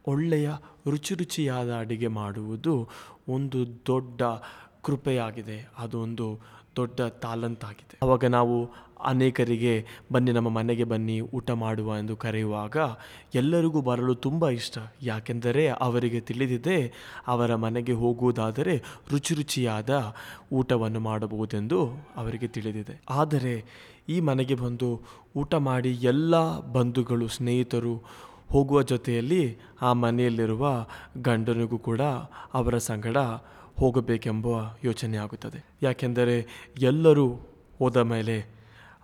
ಒಳ್ಳೆಯ 0.08 0.50
ರುಚಿ 0.90 1.16
ರುಚಿಯಾದ 1.16 1.74
ಅಡುಗೆ 1.74 2.08
ಮಾಡುವುದು 2.08 2.90
ಒಂದು 3.30 3.68
ದೊಡ್ಡ 3.88 4.22
ಕೃಪೆಯಾಗಿದೆ. 4.84 5.72
ಅದು 5.78 6.02
ಒಂದು 6.02 6.40
ದೊಡ್ಡ 6.76 7.02
ತಾಲಂತಾಗಿದೆ. 7.02 8.00
ಆವಾಗ 8.04 8.26
ನಾವು 8.26 8.70
ಅನೇಕರಿಗೆ 9.06 9.86
ಬನ್ನಿ, 10.12 10.32
ನಮ್ಮ 10.32 10.50
ಮನೆಗೆ 10.50 10.84
ಬನ್ನಿ, 10.84 11.20
ಊಟ 11.20 11.52
ಮಾಡುವ 11.52 11.98
ಎಂದು 11.98 12.16
ಕರೆಯುವಾಗ 12.16 12.78
ಎಲ್ಲರಿಗೂ 13.36 13.82
ಬರಲು 13.82 14.16
ತುಂಬ 14.16 14.50
ಇಷ್ಟ. 14.50 14.78
ಯಾಕೆಂದರೆ 15.02 15.70
ಅವರಿಗೆ 15.70 16.20
ತಿಳಿದಿದೆ, 16.20 16.94
ಅವರ 17.28 17.56
ಮನೆಗೆ 17.56 17.92
ಹೋಗುವುದಾದರೆ 17.92 18.84
ರುಚಿ 19.12 19.34
ರುಚಿಯಾದ 19.34 20.16
ಊಟವನ್ನು 20.52 21.00
ಮಾಡಬಹುದೆಂದು 21.00 21.86
ಅವರಿಗೆ 22.16 22.48
ತಿಳಿದಿದೆ. 22.48 23.02
ಆದರೆ 23.10 23.66
ಈ 24.10 24.20
ಮನೆಗೆ 24.20 24.56
ಬಂದು 24.56 25.02
ಊಟ 25.36 25.56
ಮಾಡಿ 25.56 25.92
ಎಲ್ಲ 25.92 26.60
ಬಂಧುಗಳು, 26.60 27.28
ಸ್ನೇಹಿತರು 27.28 28.04
ಹೋಗುವ 28.52 28.82
ಜೊತೆಯಲ್ಲಿ 28.82 29.58
ಆ 29.82 29.94
ಮನೆಯಲ್ಲಿರುವ 29.94 30.86
ಗಂಡನಿಗೂ 31.18 31.78
ಕೂಡ 31.78 32.02
ಅವರ 32.54 32.78
ಸಂಗಡ 32.78 33.18
ಹೋಗಬೇಕೆಂಬ 33.80 34.48
ಯೋಚನೆ 34.84 35.18
ಆಗುತ್ತದೆ. 35.18 35.60
ಯಾಕೆಂದರೆ 35.84 36.48
ಎಲ್ಲರೂ 36.82 37.28
ಹೋದ 37.80 37.98
ಮೇಲೆ 37.98 38.36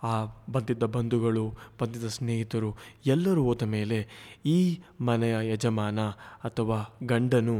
ಆ 0.03 0.25
ಬಂದಿದ್ದ 0.49 0.83
ಬಂಧುಗಳು, 0.83 1.45
ಬಂದಿದ್ದ 1.81 2.07
ಸ್ನೇಹಿತರು 2.07 2.77
ಎಲ್ಲರೂ 3.05 3.43
ಹೋದ 3.43 3.63
ಮೇಲೆ 3.63 4.07
ಈ 4.45 4.79
ಮನೆಯ 5.01 5.35
ಯಜಮಾನ 5.51 5.99
ಅಥವಾ 6.43 6.97
ಗಂಡನು 7.03 7.57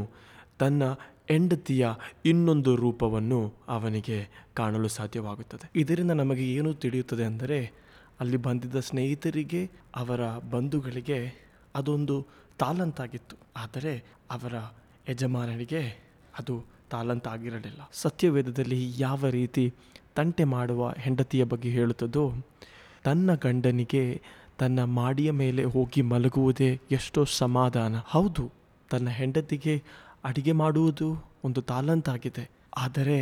ತನ್ನ 0.58 0.82
ಹೆಂಡತಿಯ 1.28 1.86
ಇನ್ನೊಂದು 2.24 2.76
ರೂಪವನ್ನು 2.76 3.54
ಅವನಿಗೆ 3.68 4.18
ಕಾಣಲು 4.54 4.88
ಸಾಧ್ಯವಾಗುತ್ತದೆ. 4.88 5.70
ಇದರಿಂದ 5.76 6.10
ನಮಗೆ 6.10 6.44
ಏನು 6.54 6.74
ತಿಳಿಯುತ್ತದೆ 6.74 7.24
ಅಂದರೆ 7.24 7.58
ಅಲ್ಲಿ 8.20 8.36
ಬಂದಿದ್ದ 8.36 8.78
ಸ್ನೇಹಿತರಿಗೆ, 8.80 9.70
ಅವರ 9.96 10.20
ಬಂಧುಗಳಿಗೆ 10.50 11.47
ಅದೊಂದು 11.78 12.16
ತಾಲಂತಾಗಿತ್ತು 12.58 13.36
ಆದರೆ 13.56 13.92
ಅವರ 14.30 14.54
ಯಜಮಾನನಿಗೆ 15.08 15.82
ಅದು 16.38 16.54
ತಾಲಂತಾಗಿರಲಿಲ್ಲ 16.90 17.82
ಸತ್ಯವೇದದಲ್ಲಿ 17.92 18.80
ಯಾವ 18.98 19.20
ರೀತಿ 19.30 19.64
ತಂಟೆ 20.16 20.44
ಮಾಡುವ 20.44 20.82
ಹೆಂಡತಿಯ 20.98 21.44
ಬಗ್ಗೆ 21.44 21.70
ಹೇಳುತ್ತದೋ, 21.70 22.24
ತನ್ನ 23.04 23.34
ಗಂಡನಿಗೆ 23.34 24.04
ತನ್ನ 24.58 24.84
ಮಾಡಿಯ 24.84 25.30
ಮೇಲೆ 25.32 25.64
ಹೋಗಿ 25.64 26.02
ಮಲಗುವುದೇ 26.02 26.70
ಎಷ್ಟೋ 26.90 27.22
ಸಮಾಧಾನ. 27.24 27.96
ಹೌದು, 28.06 28.44
ತನ್ನ 28.90 29.08
ಹೆಂಡತಿಗೆ 29.08 29.74
ಅಡಿಗೆ 30.24 30.52
ಮಾಡುವುದು 30.52 31.08
ಒಂದು 31.44 31.60
ತಾಲಂತಾಗಿದೆ 31.62 32.44
ಆದರೆ 32.76 33.18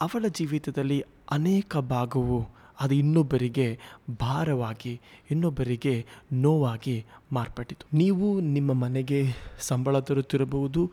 ಅವಳ 0.00 0.24
ಜೀವಿತದಲ್ಲಿ 0.28 0.98
ಅನೇಕ 1.30 1.76
ಭಾಗವು 1.76 2.38
ಅದು 2.80 2.94
ಇನ್ನೊಬ್ಬರಿಗೆ 2.94 3.78
ಭಾರವಾಗಿ, 4.20 5.00
ಇನ್ನೊಬ್ಬರಿಗೆ 5.30 6.06
ನೋವಾಗಿ 6.32 7.04
ಮಾರ್ಪಟ್ಟಿತು. 7.32 7.96
ನೀವು 7.96 8.40
ನಿಮ್ಮ 8.40 8.72
ಮನೆಗೆ 8.72 9.24
ಸಂಬಳ 9.60 9.98
ತರುತ್ತಿರಬಹುದು. 9.98 10.90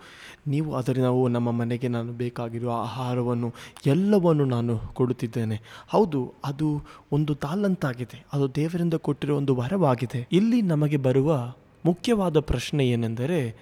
ನೀವು 0.47 0.75
ಅದರಿಂದ 0.75 1.05
ನಾವು 1.05 1.27
ನಮ್ಮ 1.27 1.51
ಮನೆಗೆ 1.51 1.87
ನಾನು 1.87 2.13
ಬೇಕಾಗಿರುವ 2.13 2.71
ಆಹಾರವನ್ನು, 2.71 3.53
ಎಲ್ಲವನ್ನು 3.85 4.45
ನಾನು 4.45 4.77
ಕೊಡುತ್ತಿದ್ದೇನೆ. 4.77 5.61
ಹೌದು, 5.87 6.33
ಅದು 6.45 6.81
ಒಂದು 7.11 7.35
ತಾಲಂತಾಗಿದೆ 7.35 8.25
ಅದು 8.33 8.55
ದೇವರಿಂದ 8.55 8.93
ಕೊಟ್ಟಿರೋ 8.93 9.37
ಒಂದು 9.37 9.55
ವರವಾಗಿದೆ. 9.55 10.27
ಇಲ್ಲಿ 10.31 10.61
ನಮಗೆ 10.61 10.97
ಬರುವ 10.97 11.53
ಮುಖ್ಯವಾದ 11.85 12.39
ಪ್ರಶ್ನೆ 12.39 12.89
ಏನೆಂದರೆ, 12.89 13.55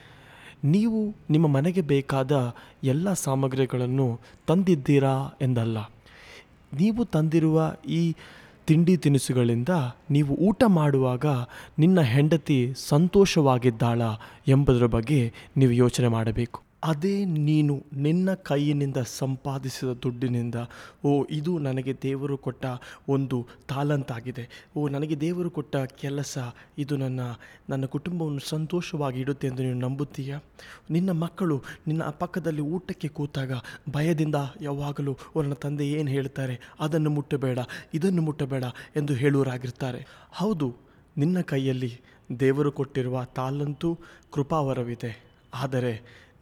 ನೀವು 0.64 1.16
ನಿಮ್ಮ 1.30 1.48
ಮನೆಗೆ 1.48 1.82
ಬೇಕಾದ 1.82 2.56
ಎಲ್ಲ 2.84 3.14
ಸಾಮಗ್ರಿಗಳನ್ನು 3.14 4.20
ತಂದಿದ್ದೀರಾ 4.48 5.38
ಎಂದಲ್ಲ. 5.42 5.78
ನೀವು 6.74 7.06
ತಂದಿರುವ 7.06 7.76
ಈ 7.88 8.16
ತಿಂಡಿ 8.68 8.98
ತಿನಿಸುಗಳಿಂದ 8.98 9.70
ನೀವು 10.12 10.34
ಊಟ 10.34 10.64
ಮಾಡುವಾಗ 10.68 11.26
ನಿನ್ನ 11.80 12.02
ಹೆಂಡತಿ 12.02 12.74
ಸಂತೋಷವಾಗಿದ್ದಾಳ 12.88 14.02
ಎಂಬುದರ 14.48 14.86
ಬಗ್ಗೆ 14.86 15.34
ನೀವು 15.58 15.72
ಯೋಚನೆ 15.72 16.08
ಮಾಡಬೇಕು. 16.08 16.65
ಅದೇ 16.86 17.14
ನೀನು 17.48 17.74
ನಿನ್ನ 17.98 18.30
ಕೈಯಿನಿಂದ 18.50 19.00
ಸಂಪಾದಿಸಿದ 19.20 19.92
ದುಡ್ಡಿನಿಂದ, 20.04 20.58
ಓ, 21.06 21.12
ಇದು 21.30 21.52
ನನಗೆ 21.58 21.94
ದೇವರು 22.02 22.36
ಕೊಟ್ಟ 22.38 22.66
ಒಂದು 23.10 23.38
ತಾಲಂತಾಗಿದೆ 23.70 24.46
ಓ, 24.78 24.82
ನನಗೆ 24.88 25.16
ದೇವರು 25.20 25.50
ಕೊಟ್ಟ 25.50 25.76
ಕೆಲಸ, 26.02 26.36
ಇದು 26.78 26.96
ನನ್ನ 26.98 27.22
ನನ್ನ 27.70 27.86
ಕುಟುಂಬವನ್ನು 27.86 28.44
ಸಂತೋಷವಾಗಿ 28.50 29.20
ಇಡುತ್ತೆ 29.20 29.48
ಎಂದು 29.48 29.64
ನೀನು 29.64 29.80
ನಂಬುತ್ತೀಯ? 29.80 30.34
ನಿನ್ನ 30.92 31.12
ಮಕ್ಕಳು 31.24 31.58
ನಿನ್ನ 31.88 32.10
ಪಕ್ಕದಲ್ಲಿ 32.20 32.66
ಊಟಕ್ಕೆ 32.76 33.08
ಕೂತಾಗ 33.08 33.52
ಭಯದಿಂದ 33.90 34.36
ಯಾವಾಗಲೂ 34.62 35.14
ಓ 35.36 35.42
ನನ್ನ 35.42 35.58
ತಂದೆ 35.66 35.88
ಏನು 35.92 36.10
ಹೇಳ್ತಾರೆ? 36.10 36.58
ಅದನ್ನು 36.80 37.10
ಮುಟ್ಟಬೇಡ, 37.10 37.60
ಇದನ್ನು 37.94 38.22
ಮುಟ್ಟಬೇಡ 38.22 38.66
ಎಂದು 38.96 39.14
ಹೇಳುವರಾಗಿರ್ತಾರೆ 39.14 40.02
ಹೌದು, 40.32 40.70
ನಿನ್ನ 41.18 41.42
ಕೈಯಲ್ಲಿ 41.42 41.92
ದೇವರು 42.40 42.72
ಕೊಟ್ಟಿರುವ 42.72 43.18
ತಾಲಂತು 43.36 43.90
ಕೃಪಾವರವಿದೆ. 44.34 45.14
ಆದರೆ 45.54 45.92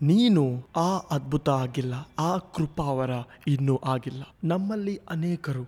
ನೀನು 0.10 0.44
ಆ 0.78 0.90
ಅದ್ಭುತ 1.16 1.48
ಆಗಿಲ್ಲ, 1.64 1.94
ಆ 2.20 2.32
ಕೃಪಾವರ 2.56 3.12
ಇನ್ನೂ 3.48 3.76
ಆಗಿಲ್ಲ. 3.86 4.24
ನಮ್ಮಲ್ಲಿ 4.44 4.96
ಅನೇಕರು 5.10 5.66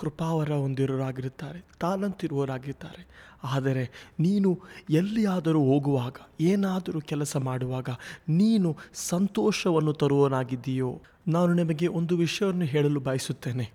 ಕೃಪಾವರ 0.00 0.50
ಹೊಂದಿರೋರಾಗಿರುತ್ತಾರೆ 0.54 1.60
ತಾನಂತಿರುವವರಾಗಿರ್ತಾರೆ 1.80 3.02
ಆದರೆ 3.44 3.84
ನೀನು 4.20 4.50
ಎಲ್ಲಿಯಾದರೂ 4.90 5.60
ಹೋಗುವಾಗ, 5.64 6.16
ಏನಾದರೂ 6.40 7.00
ಕೆಲಸ 7.00 7.36
ಮಾಡುವಾಗ 7.48 7.88
ನೀನು 8.28 8.70
ಸಂತೋಷವನ್ನು 9.08 9.92
ತರುವನಾಗಿದ್ದೀಯೋ 9.92 10.90
ನಾನು 11.28 11.52
ನಿಮಗೆ 11.54 11.86
ಒಂದು 11.98 12.16
ವಿಷಯವನ್ನು 12.16 12.64
ಹೇಳಲು 12.64 13.00
ಬಯಸುತ್ತೇನೆ. 13.00 13.66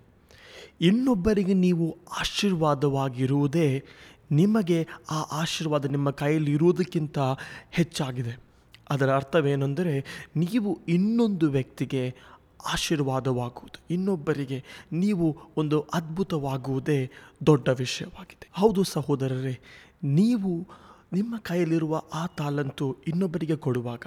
ಇನ್ನೊಬ್ಬರಿಗೆ 0.80 1.54
ನೀವು 1.66 1.86
ಆಶೀರ್ವಾದವಾಗಿರುವುದೇ 2.20 3.68
ನಿಮಗೆ 4.32 4.78
ಆ 5.10 5.20
ಆಶೀರ್ವಾದ 5.42 5.86
ನಿಮ್ಮ 5.86 6.10
ಕೈಯಲ್ಲಿ 6.22 6.52
ಇರುವುದಕ್ಕಿಂತ 6.52 7.18
ಹೆಚ್ಚಾಗಿದೆ. 7.70 8.34
ಅದರ 8.90 9.14
ಅರ್ಥವೇನೆಂದರೆ 9.14 10.24
ನೀವು 10.36 10.80
ಇನ್ನೊಂದು 10.88 11.50
ವ್ಯಕ್ತಿಗೆ 11.50 12.14
ಆಶೀರ್ವಾದವಾಗುವುದು. 12.72 13.82
ಇನ್ನೊಬ್ಬರಿಗೆ 13.90 14.64
ನೀವು 14.92 15.36
ಒಂದು 15.56 15.80
ಅದ್ಭುತವಾಗುವುದೇ 15.80 17.10
ದೊಡ್ಡ 17.46 17.68
ವಿಷಯವಾಗಿದೆ. 17.68 18.50
ಹೌದು 18.52 18.84
ಸಹೋದರರೇ, 18.84 19.58
ನೀವು 20.04 20.68
ನಿಮ್ಮ 21.12 21.38
ಕೈಯಲ್ಲಿರುವ 21.38 22.02
ಆ 22.14 22.26
ತಾಲಂತು 22.26 22.96
ಇನ್ನೊಬ್ಬರಿಗೆ 23.06 23.56
ಕೊಡುವಾಗ 23.56 24.06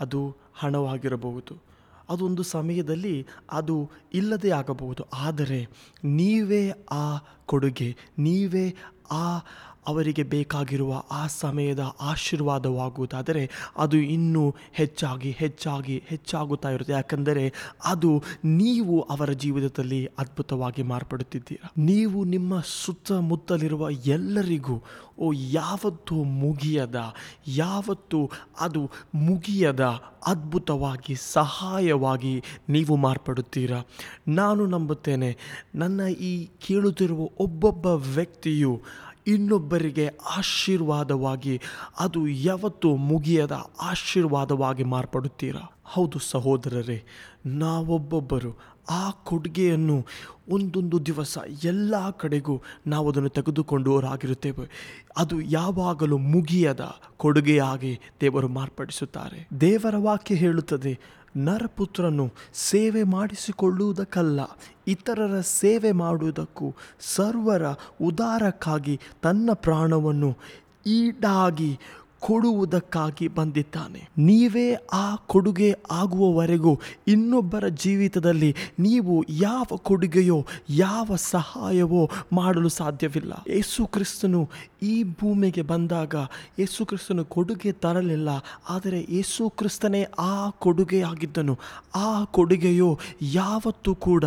ಅದು 0.00 0.36
ಹಣವಾಗಿರಬಹುದು. 0.54 1.72
ಅದೊಂದು 2.08 2.42
ಸಮಯದಲ್ಲಿ 2.42 3.26
ಅದು 3.50 3.90
ಇಲ್ಲದೇ 4.14 4.50
ಆಗಬಹುದು. 4.50 5.04
ಆದರೆ 5.14 5.68
ನೀವೇ 6.04 6.70
ಆ 6.90 7.16
ಕೊಡುಗೆ, 7.46 7.96
ನೀವೇ 8.18 8.76
ಆ 9.10 9.38
ಅವರಿಗೆ 9.86 10.22
ಬೇಕಾಗಿರುವ 10.22 11.02
ಆ 11.10 11.26
ಸಮಯದ 11.26 11.80
ಆಶೀರ್ವಾದವಾಗುವುದಾದರೆ 12.00 13.50
ಅದು 13.76 13.96
ಇನ್ನೂ 13.96 14.54
ಹೆಚ್ಚಾಗಿ 14.72 15.30
ಹೆಚ್ಚಾಗಿ 15.30 16.02
ಹೆಚ್ಚಾಗುತ್ತಾ 16.06 16.70
ಇರುತ್ತೆ. 16.70 16.92
ಯಾಕಂದರೆ 16.92 17.52
ಅದು 17.84 18.22
ನೀವು 18.44 19.00
ಅವರ 19.00 19.32
ಜೀವಿತದಲ್ಲಿ 19.32 20.06
ಅದ್ಭುತವಾಗಿ 20.18 20.82
ಮಾರ್ಪಡುತ್ತಿದ್ದೀರಾ. 20.82 21.72
ನೀವು 21.78 22.24
ನಿಮ್ಮ 22.24 22.60
ಸುತ್ತಮುತ್ತಲಿರುವ 22.60 23.90
ಎಲ್ಲರಿಗೂ, 23.90 24.82
ಓ 25.18 25.32
ಯಾವತ್ತು 25.32 26.14
ಮುಗಿಯದ, 26.14 27.14
ಯಾವತ್ತು 27.48 28.30
ಅದು 28.60 28.90
ಮುಗಿಯದ 29.14 29.80
ಅದ್ಭುತವಾಗಿ, 30.26 31.14
ಸಹಾಯವಾಗಿ 31.14 32.42
ನೀವು 32.68 32.96
ಮಾರ್ಪಡುತ್ತೀರಾ. 32.96 33.82
ನಾನು 34.28 34.66
ನಂಬುತ್ತೇನೆ, 34.66 35.36
ನನ್ನ 35.74 36.00
ಈ 36.00 36.44
ಕೇಳುತ್ತಿರುವ 36.44 37.20
ಒಬ್ಬೊಬ್ಬ 37.38 37.86
ವ್ಯಕ್ತಿಯು 37.86 38.82
ಇನ್ನೊಬ್ಬರಿಗೆ 39.26 40.10
ಆಶೀರ್ವಾದವಾಗಿ, 40.36 41.60
ಅದು 42.00 42.28
ಯಾವತ್ತೂ 42.28 42.96
ಮುಗಿಯದ 42.96 43.52
ಆಶೀರ್ವಾದವಾಗಿ 43.80 44.84
ಮಾರ್ಪಡುತ್ತೀರಾ? 44.84 45.78
ಹೌದು 45.84 46.18
ಸಹೋದರರೇ, 46.18 47.04
ನಾವೊಬ್ಬೊಬ್ಬರು 47.46 48.72
ಆ 48.90 49.10
ಕೊಡುಗೆಯನ್ನು 49.10 50.06
ಒಂದೊಂದು 50.48 51.06
ದಿವಸ 51.06 51.38
ಎಲ್ಲ 51.64 52.10
ಕಡೆಗೂ 52.10 52.62
ನಾವು 52.86 53.10
ಅದನ್ನು 53.10 53.28
ತೆಗೆದುಕೊಂಡವರಾಗಿರುತ್ತೇವೆ. 53.28 54.98
ಅದು 55.16 55.40
ಯಾವಾಗಲೂ 55.40 56.18
ಮುಗಿಯದ 56.18 56.94
ಕೊಡುಗೆಯಾಗಿ 57.16 58.00
ದೇವರು 58.20 58.48
ಮಾರ್ಪಡಿಸುತ್ತಾರೆ. 58.48 59.48
ದೇವರ 59.60 59.94
ವಾಕ್ಯ 59.98 60.34
ಹೇಳುತ್ತದೆ 60.34 60.98
ನರಪುತ್ರನು 61.36 62.26
ಸೇವೆ 62.54 63.02
ಮಾಡಿಸಿಕೊಳ್ಳುವುದಕ್ಕಲ್ಲ 63.02 64.40
ಇತರರ 64.86 65.40
ಸೇವೆ 65.40 65.92
ಮಾಡುವುದಕ್ಕೂ 65.92 66.74
ಸರ್ವರ 67.00 67.64
ಉದಾರಕ್ಕಾಗಿ 68.00 69.00
ತನ್ನ 69.22 69.50
ಪ್ರಾಣವನ್ನು 69.52 70.38
ಈಡಾಗಿ 70.86 71.78
ಕೊಡುವುದಕ್ಕಾಗಿ 72.26 73.28
ಬಂದಿದ್ದಾನೆ. 73.28 74.00
ನೀವೇ 74.18 74.66
ಆ 74.92 75.04
ಕೊಡುಗೆ 75.32 75.70
ಆಗುವವರೆಗೂ 75.90 76.72
ಇನ್ನೊಬ್ಬರ 77.08 77.64
ಜೀವಿತದಲ್ಲಿ 77.82 78.50
ನೀವು 78.78 79.14
ಯಾವ 79.30 79.76
ಕೊಡುಗೆಯೋ, 79.76 80.38
ಯಾವ 80.70 81.16
ಸಹಾಯವೋ 81.16 82.02
ಮಾಡಲು 82.32 82.68
ಸಾಧ್ಯವಿಲ್ಲ. 82.68 83.32
ಯೇಸು 83.48 83.86
ಕ್ರಿಸ್ತನು 83.86 84.42
ಈ 84.82 84.94
ಭೂಮಿಗೆ 85.04 85.62
ಬಂದಾಗ 85.62 86.14
ಯೇಸು 86.58 86.86
ಕ್ರಿಸ್ತನು 86.86 87.24
ಕೊಡುಗೆ 87.24 87.72
ತರಲಿಲ್ಲ. 87.72 88.30
ಆದರೆ 88.68 89.00
ಯೇಸು 89.10 89.42
ಕ್ರಿಸ್ತನೇ 89.50 90.02
ಆ 90.18 90.50
ಕೊಡುಗೆಯಾಗಿದ್ದನು 90.64 91.54
ಆ 91.94 92.08
ಕೊಡುಗೆಯು 92.24 92.90
ಯಾವತ್ತೂ 93.22 93.94
ಕೂಡ 93.94 94.24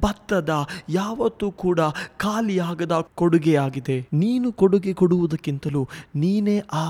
ಭತ್ತದ, 0.00 0.50
ಯಾವತ್ತೂ 0.88 1.48
ಕೂಡ 1.64 1.80
ಖಾಲಿಯಾಗದ 2.16 2.94
ಕೊಡುಗೆಯಾಗಿದೆ. 3.14 3.96
ನೀನು 4.12 4.48
ಕೊಡುಗೆ 4.52 4.92
ಕೊಡುವುದಕ್ಕಿಂತಲೂ 4.92 5.82
ನೀನೇ 6.14 6.56
ಆ 6.72 6.84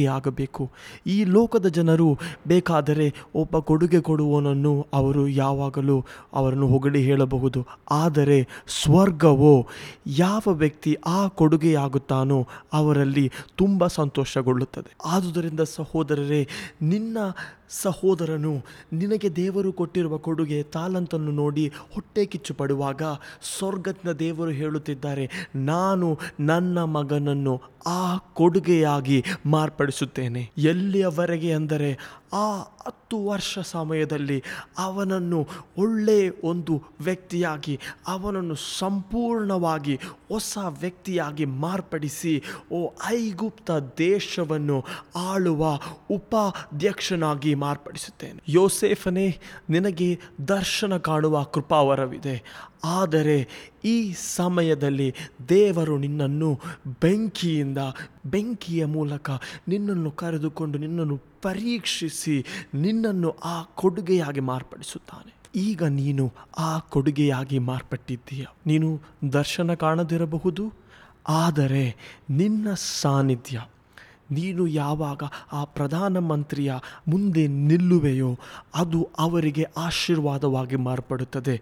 ಕೊಡುಗೆಯಾಗಬೇಕು 0.00 0.70
ಈ 1.06 1.24
ಲೋಕದ 1.24 1.66
ಜನರು 1.66 2.18
ಬೇಕಾದರೆ 2.46 3.14
ಒಬ್ಬ 3.34 3.58
ಕೊಡುಗೆ 3.58 4.00
ಕೊಡುವವನನ್ನು 4.00 4.86
ಅವರು 4.92 5.28
ಯಾವಾಗಲೂ 5.28 6.04
ಅವರನ್ನು 6.32 6.66
ಹೊಗಳಿ 6.68 7.02
ಹೇಳಬಹುದು. 7.02 7.66
ಆದರೆ 7.90 8.48
ಸ್ವರ್ಗವೋ, 8.82 9.66
ಯಾವ 10.06 10.42
ವ್ಯಕ್ತಿ 10.52 10.96
ಆ 11.06 11.28
ಕೊಡುಗೆಯಾಗುತ್ತಾನೋ 11.28 12.46
ಅವರಲ್ಲಿ 12.72 13.30
ತುಂಬ 13.56 13.86
ಸಂತೋಷಗೊಳ್ಳುತ್ತದೆ. 13.86 14.94
ಆದುದರಿಂದ 15.04 15.60
ಸಹೋದರರೇ, 15.60 16.48
ನಿನ್ನ 16.82 17.18
ಸಹೋದರನು, 17.82 18.54
ನಿನಗೆ 18.92 19.28
ದೇವರು 19.36 19.72
ಕೊಟ್ಟಿರುವ 19.72 20.18
ಕೊಡುಗೆ 20.18 20.62
ತಾಲಂತನ್ನು 20.62 21.32
ನೋಡಿ 21.32 21.66
ಹೊಟ್ಟೆ 21.68 22.26
ಕಿಚ್ಚು 22.26 22.54
ಪಡುವಾಗ 22.54 23.02
ಸ್ವರ್ಗತ್ನ 23.56 24.12
ದೇವರು 24.12 24.50
ಹೇಳುತ್ತಿದ್ದಾರೆ, 24.50 25.30
ನಾನು 25.56 26.18
ನನ್ನ 26.40 26.84
ಮಗನನ್ನು 26.84 27.54
ಆ 27.86 28.16
ಕೊಡುಗೆಯಾಗಿ 28.16 29.24
ಮಾರ್ಪಡಿಸುತ್ತೇನೆ. 29.46 30.50
ಎಲ್ಲಿಯವರೆಗೆ 30.58 31.52
ಅಂದರೆ 31.52 31.90
ಆ 32.32 32.46
ಹತ್ತು 32.84 33.16
ವರ್ಷ 33.26 33.58
ಸಮಯದಲ್ಲಿ 33.58 34.42
ಅವನನ್ನು 34.78 35.38
ಒಳ್ಳೆ 35.78 36.18
ಒಂದು 36.42 36.74
ವ್ಯಕ್ತಿಯಾಗಿ, 37.00 37.74
ಅವನನ್ನು 38.08 38.54
ಸಂಪೂರ್ಣವಾಗಿ 38.78 39.94
ಹೊಸ 40.28 40.58
ವ್ಯಕ್ತಿಯಾಗಿ 40.80 41.44
ಮಾರ್ಪಡಿಸಿ, 41.44 42.34
ಓ 42.72 42.80
ಐಗುಪ್ತ 43.06 43.70
ದೇಶವನ್ನು 43.98 44.78
ಆಳುವ 45.16 45.72
ಉಪಾಧ್ಯಕ್ಷನಾಗಿ 46.10 47.54
ಮಾರ್ಪಡಿಸುತ್ತೇನೆ. 47.60 48.40
ಯೋಸೇಫನೇ, 48.48 49.26
ನಿನಗೆ 49.70 50.10
ದರ್ಶನ 50.48 50.96
ಕಾಣುವ 50.96 51.42
ಕೃಪಾವರವಿದೆ. 51.54 52.36
ಆದರೆ 52.84 53.36
ಈ 53.84 53.96
ಸಮಯದಲ್ಲಿ 54.12 55.08
ದೇವರು 55.48 55.96
ನಿನ್ನನ್ನು 55.98 56.50
ಬೆಂಕಿಯಿಂದ, 57.00 57.80
ಬೆಂಕಿಯ 58.26 58.84
ಮೂಲಕ 58.86 59.30
ನಿನ್ನನ್ನು 59.68 60.10
ಕರೆದುಕೊಂಡು 60.12 60.78
ನಿನ್ನನ್ನು 60.78 61.16
ಪರೀಕ್ಷಿಸಿ 61.42 62.36
ನಿನ್ನನ್ನು 62.74 63.30
ಆ 63.44 63.56
ಕೊಡುಗೆಯಾಗಿ 63.74 64.42
ಮಾರ್ಪಡಿಸುತ್ತಾನೆ. 64.50 65.32
ಈಗ 65.68 65.82
ನೀನು 65.82 66.24
ಆ 66.58 66.70
ಕೊಡುಗೆಯಾಗಿ 66.78 67.58
ಮಾರ್ಪಟ್ಟಿದ್ದೀಯ. 67.70 68.44
ನೀನು 68.66 68.88
ದರ್ಶನ 69.32 69.74
ಕಾಣದಿರಬಹುದು, 69.74 70.64
ಆದರೆ 71.28 71.84
ನಿನ್ನ 72.30 72.68
ಸಾನ್ನಿಧ್ಯ 73.00 73.56
ನೀನು 74.30 74.66
ಯಾವಾಗ 74.66 75.22
ಆ 75.52 75.64
ಪ್ರಧಾನಮಂತ್ರಿಯ 75.64 76.72
ಮುಂದೆ 77.08 77.46
ನಿಲ್ಲುವೆಯೋ 77.46 78.38
ಅದು 78.74 79.08
ಅವರಿಗೆ 79.18 79.64
ಆಶೀರ್ವಾದವಾಗಿ 79.76 80.76
ಮಾರ್ಪಡುತ್ತದೆ. 80.76 81.60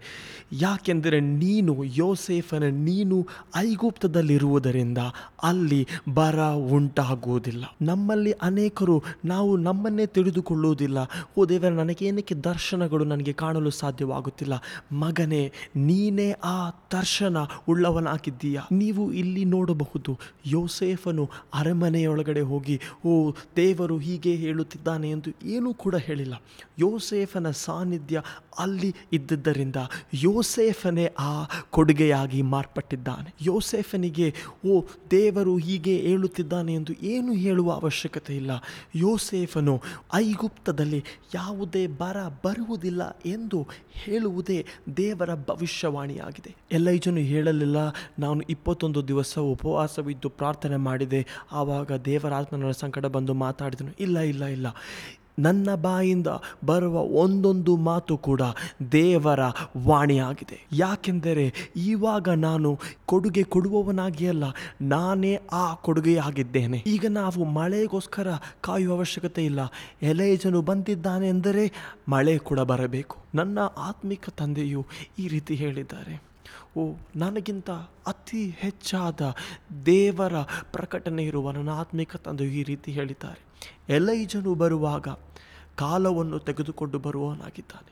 ಯಾಕೆಂದರೆ 0.51 1.19
ನೀನು 1.19 1.83
ಯೋಸೇಫನ 1.83 2.63
ನೀನು 2.63 3.27
ಐಗುಪ್ತದಲ್ಲಿರುವುದರಿಂದ 3.55 4.97
ಅಲ್ಲಿ 5.43 5.87
ಬರ 6.13 6.39
ಉಂಟಾಗುವುದಿಲ್ಲ. 6.71 7.65
ನಮ್ಮಲ್ಲಿ 7.81 8.31
ಅನೇಕರು 8.31 9.03
ನಾವು 9.25 9.57
ನಮ್ಮನ್ನೇ 9.57 10.05
ತಿಳಿದುಕೊಳ್ಳುವುದಿಲ್ಲ. 10.05 10.97
ಓ 11.37 11.45
ದೇವರ, 11.45 11.71
ನನಗೇನಕ್ಕೆ 11.71 12.35
ದರ್ಶನಗಳು 12.35 13.03
ನನಗೆ 13.05 13.33
ಕಾಣಲು 13.33 13.69
ಸಾಧ್ಯವಾಗುತ್ತಿಲ್ಲ. 13.69 14.53
ಮಗನೇ, 14.91 15.51
ನೀನೇ 15.75 16.31
ಆ 16.43 16.69
ದರ್ಶನ 16.69 17.37
ಉಳ್ಳವನಾಗಿದ್ದೀಯ? 17.67 18.59
ನೀವು 18.71 19.11
ಇಲ್ಲಿ 19.13 19.45
ನೋಡಬಹುದು, 19.45 20.17
ಯೋಸೇಫನು 20.45 21.29
ಅರಮನೆಯೊಳಗಡೆ 21.53 22.41
ಹೋಗಿ 22.41 22.58
ಓ, 23.05 23.31
ದೇವರು 23.55 23.97
ಹೀಗೆ 23.97 24.35
ಹೇಳುತ್ತಿದ್ದಾನೆ 24.35 25.09
ಎಂದು 25.09 25.47
ಏನೂ 25.47 25.73
ಕೂಡ 25.73 25.95
ಹೇಳಿಲ್ಲ. 25.95 26.41
ಯೋಸೇಫನ 26.79 27.51
ಸಾನ್ನಿಧ್ಯ 27.51 28.21
ಅಲ್ಲಿ 28.59 28.95
ಇದ್ದಿದ್ದರಿಂದ 29.13 29.75
ಯೋಸೇಫನೇ 30.13 31.05
ಆ 31.19 31.43
ಕೊಡುಗೆಯಾಗಿ 31.69 32.41
ಮಾರ್ಪಟ್ಟಿದ್ದಾನೆ. 32.41 33.33
ಯೋಸೇಫನಿಗೆ, 33.41 34.33
ಓ, 34.67 34.81
ದೇವರು 35.11 35.57
ಹೀಗೆ 35.57 35.97
ಹೇಳುತ್ತಿದ್ದಾನೆ 35.97 36.73
ಎಂದು 36.73 36.93
ಏನು 36.93 37.33
ಹೇಳುವ 37.33 37.71
ಅವಶ್ಯಕತೆ 37.71 38.35
ಇಲ್ಲ. 38.35 38.51
ಯೋಸೇಫನು 38.95 39.81
ಐಗುಪ್ತದಲ್ಲಿ 40.13 41.03
ಯಾವುದೇ 41.35 41.87
ಬರ 41.87 42.17
ಬರುವುದಿಲ್ಲ 42.43 43.19
ಎಂದು 43.25 43.67
ಹೇಳುವುದೇ 43.93 44.65
ದೇವರ 44.97 45.35
ಭವಿಷ್ಯವಾಣಿಯಾಗಿದೆ. 45.35 46.55
ಎಲ್ಲೈಜನು 46.71 47.17
ಹೇಳಲಿಲ್ಲ, 47.17 47.77
ನಾನು 48.19 48.41
ಇಪ್ಪತ್ತೊಂದು 48.41 49.07
ದಿವಸ 49.07 49.39
ಉಪವಾಸವಿದ್ದು 49.39 50.29
ಪ್ರಾರ್ಥನೆ 50.29 50.77
ಮಾಡಿದೆ, 50.77 51.25
ಆವಾಗ 51.51 51.91
ದೇವರಾತ್ಮ 52.49 52.67
ನನ್ನ 52.67 52.71
ಸಂಕಟ 52.71 53.05
ಬಂದು 53.05 53.33
ಮಾತಾಡಿದನು. 53.33 53.91
ಇಲ್ಲ 53.99 54.19
ಇಲ್ಲ 54.19 54.45
ಇಲ್ಲ. 54.45 54.67
ನನ್ನ 55.39 55.75
ಬಾಯಿಂದ 55.75 56.27
ಬರುವ 56.65 56.99
ಒಂದೊಂದು 56.99 57.77
ಮಾತು 57.77 58.17
ಕೂಡ 58.17 58.41
ದೇವರ 58.91 59.39
ವಾಣಿಯಾಗಿದೆ. 59.77 60.67
ಯಾಕೆಂದರೆ 60.71 61.53
ಇವಾಗ 61.75 62.29
ನಾನು 62.29 62.79
ಕೊಡುಗೆ 63.05 63.43
ಕೊಡುವವನಾಗಿ 63.43 64.27
ಅಲ್ಲ 64.27 64.43
ನಾನೇ 64.81 65.39
ಆ 65.51 65.73
ಕೊಡುಗೆಯಾಗಿದ್ದೇನೆ. 65.73 66.83
ಈಗ 66.87 67.05
ನಾವು 67.09 67.43
ಮಳೆಗೋಸ್ಕರ 67.43 68.27
ಕಾಯುವ 68.61 68.93
ಅವಶ್ಯಕತೆ 68.93 69.45
ಇಲ್ಲ. 69.45 69.59
ಎಲೆಜನು 70.01 70.61
ಬಂದಿದ್ದಾನೆ 70.61 71.29
ಎಂದರೆ 71.29 71.71
ಮಳೆ 72.09 72.37
ಕೂಡ 72.37 72.59
ಬರಬೇಕು. 72.59 73.17
ನನ್ನ 73.35 73.59
ಆತ್ಮಿಕ 73.77 74.29
ತಂದೆಯು 74.37 74.85
ಈ 75.19 75.27
ರೀತಿ 75.27 75.55
ಹೇಳಿದ್ದಾರೆ. 75.55 76.28
ಓ, 76.77 76.93
ನನಗಿಂತ 77.15 77.69
ಅತಿ 78.07 78.49
ಹೆಚ್ಚಾದ 78.49 79.21
ದೇವರ 79.85 80.33
ಪ್ರಕಟಣೆ 80.71 81.23
ಇರುವ 81.23 81.51
ನನ್ನ 81.51 81.69
ಆತ್ಮಿಕ 81.69 82.15
ತಂದು 82.15 82.43
ಈ 82.43 82.63
ರೀತಿ 82.63 82.91
ಹೇಳಿದ್ದಾರೆ. 82.91 83.41
ಎಲೈಜನು 83.89 84.55
ಬರುವಾಗ 84.55 85.07
ಕಾಲವನ್ನು 85.75 86.39
ತೆಗೆದುಕೊಂಡು 86.39 86.99
ಬರುವವನಾಗಿದ್ದಾನೆ. 86.99 87.91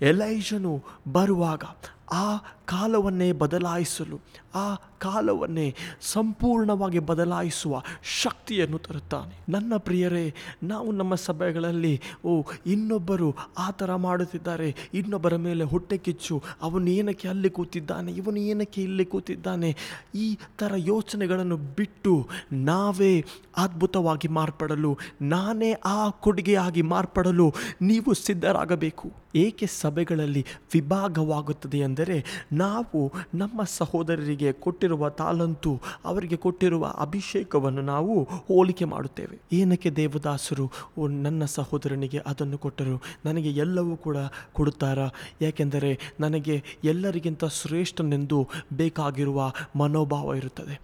ಎಲೈಜನು 0.00 0.84
ಬರುವಾಗ 1.12 1.64
ಆ 2.12 2.36
ಕಾಲವನ್ನೇ 2.66 3.32
ಬದಲಾಯಿಸಲು, 3.32 4.20
ಆ 4.54 4.74
ಕಾಲವನ್ನೇ 4.98 5.74
ಸಂಪೂರ್ಣವಾಗಿ 6.00 6.98
ಬದಲಾಯಿಸುವ 6.98 7.82
ಶಕ್ತಿಯನ್ನು 8.02 8.78
ತರುತ್ತಾನೆ. 8.78 9.52
ನನ್ನ 9.52 9.72
ಪ್ರಿಯರೇ, 9.76 10.34
ನಾವು 10.62 10.92
ನಮ್ಮ 10.92 11.14
ಸಭೆಗಳಲ್ಲಿ, 11.14 12.00
ಓ, 12.24 12.42
ಇನ್ನೊಬ್ಬರು 12.66 13.34
ಆ 13.58 13.70
ಥರ 13.70 13.94
ಮಾಡುತ್ತಿದ್ದಾರೆ. 13.94 14.76
ಇನ್ನೊಬ್ಬರ 14.94 15.36
ಮೇಲೆ 15.36 15.64
ಹೊಟ್ಟೆ 15.64 15.98
ಕಿಚ್ಚು. 15.98 16.42
ಅವನು 16.62 16.90
ಏನಕ್ಕೆ 16.90 17.28
ಅಲ್ಲಿ 17.28 17.50
ಕೂತಿದ್ದಾನೆ? 17.50 18.12
ಇವನು 18.12 18.36
ಏನಕ್ಕೆ 18.36 18.82
ಇಲ್ಲಿ 18.82 19.04
ಕೂತಿದ್ದಾನೆ? 19.04 19.76
ಈ 20.14 20.38
ಥರ 20.58 20.72
ಯೋಚನೆಗಳನ್ನು 20.76 21.56
ಬಿಟ್ಟು 21.56 22.28
ನಾವೇ 22.52 23.24
ಅದ್ಭುತವಾಗಿ 23.56 24.28
ಮಾರ್ಪಡಲು, 24.28 24.98
ನಾನೇ 25.22 25.72
ಆ 25.72 26.08
ಕೊಡುಗೆಯಾಗಿ 26.08 26.82
ಮಾರ್ಪಡಲು 26.82 27.54
ನೀವು 27.82 28.14
ಸಿದ್ಧರಾಗಬೇಕು. 28.14 29.12
ಏಕೆ 29.34 29.66
ಸಭೆಗಳಲ್ಲಿ 29.66 30.46
ವಿಭಾಗವಾಗುತ್ತದೆ 30.74 31.82
ಎಂದರೆ 31.96 32.46
ನಾವು 32.52 33.12
ನಮ್ಮ 33.34 33.62
ಸಹೋದರರಿಗೆ 33.62 34.52
ಕೊಟ್ಟಿರುವ 34.52 35.08
ತಾಲಂತು 35.10 35.80
ಅವರಿಗೆ 36.04 36.36
ಕೊಟ್ಟಿರುವ 36.36 36.94
ಅಭಿಷೇಕವನ್ನು 36.98 37.82
ನಾವು 37.82 38.22
ಹೋಲಿಕೆ 38.24 38.84
ಮಾಡುತ್ತೇವೆ. 38.84 39.40
ಏನಕ್ಕೆ 39.52 39.90
ದೇವದಾಸರು 39.90 40.70
ನನ್ನ 41.08 41.44
ಸಹೋದರನಿಗೆ 41.44 42.18
ಅದನ್ನು 42.18 42.58
ಕೊಟ್ಟರು? 42.58 43.02
ನನಗೆ 43.24 43.50
ಎಲ್ಲವೂ 43.50 43.96
ಕೂಡ 43.96 44.16
ಕೊಡುತ್ತಾರಾ? 44.52 45.08
ಯಾಕೆಂದರೆ 45.42 45.98
ನನಗೆ 46.20 46.62
ಎಲ್ಲರಿಗಿಂತ 46.84 47.44
ಶ್ರೇಷ್ಠನೆಂದು 47.44 48.48
ಬೇಕಾಗಿರುವ 48.72 49.52
ಮನೋಭಾವ 49.76 50.34
ಇರುತ್ತದೆ. 50.34 50.80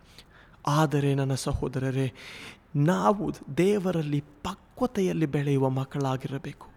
ಆದರೆ 0.66 1.14
ನನ್ನ 1.14 1.34
ಸಹೋದರರೇ, 1.34 2.12
ನಾವು 2.76 3.32
ದೇವರಲ್ಲಿ 3.56 4.20
ಪಕ್ವತೆಯಲ್ಲಿ 4.20 5.26
ಬೆಳೆಯುವ 5.26 5.68
ಮಕ್ಕಳಾಗಿರಬೇಕು. 5.68 6.71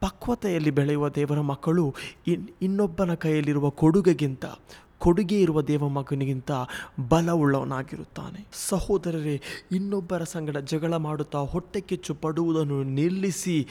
ಪಕ್ವತೆಯಲ್ಲಿ 0.00 0.70
ಬೆಳೆಯುವ 0.70 1.08
ದೇವರ 1.08 1.40
ಮಕ್ಕಳು 1.40 1.84
ಇನ್ 2.26 2.44
ಇನ್ನೊಬ್ಬನ 2.62 3.14
ಕೈಯಲ್ಲಿರುವ 3.14 3.68
ಕೊಡುಗೆಗಿಂತ 3.70 4.44
ಕೊಡುಗೆ 4.98 5.40
ಇರುವ 5.40 5.62
ದೇವ 5.62 5.88
ಮಗನಿಗಿಂತ 5.88 6.50
ಬಲವುಳ್ಳವನಾಗಿರುತ್ತಾನೆ. 7.08 8.46
ಸಹೋದರರೇ, 8.52 9.40
ಇನ್ನೊಬ್ಬರ 9.72 10.24
ಸಂಗಡ 10.24 10.56
ಜಗಳ 10.56 10.96
ಮಾಡುತ್ತಾ 10.96 11.38
ಹೊಟ್ಟೆ 11.38 11.80
ಕಿಚ್ಚು 11.80 12.14
ಪಡುವುದನ್ನು 12.14 12.82
ನಿಲ್ಲಿಸಿ, 12.82 13.66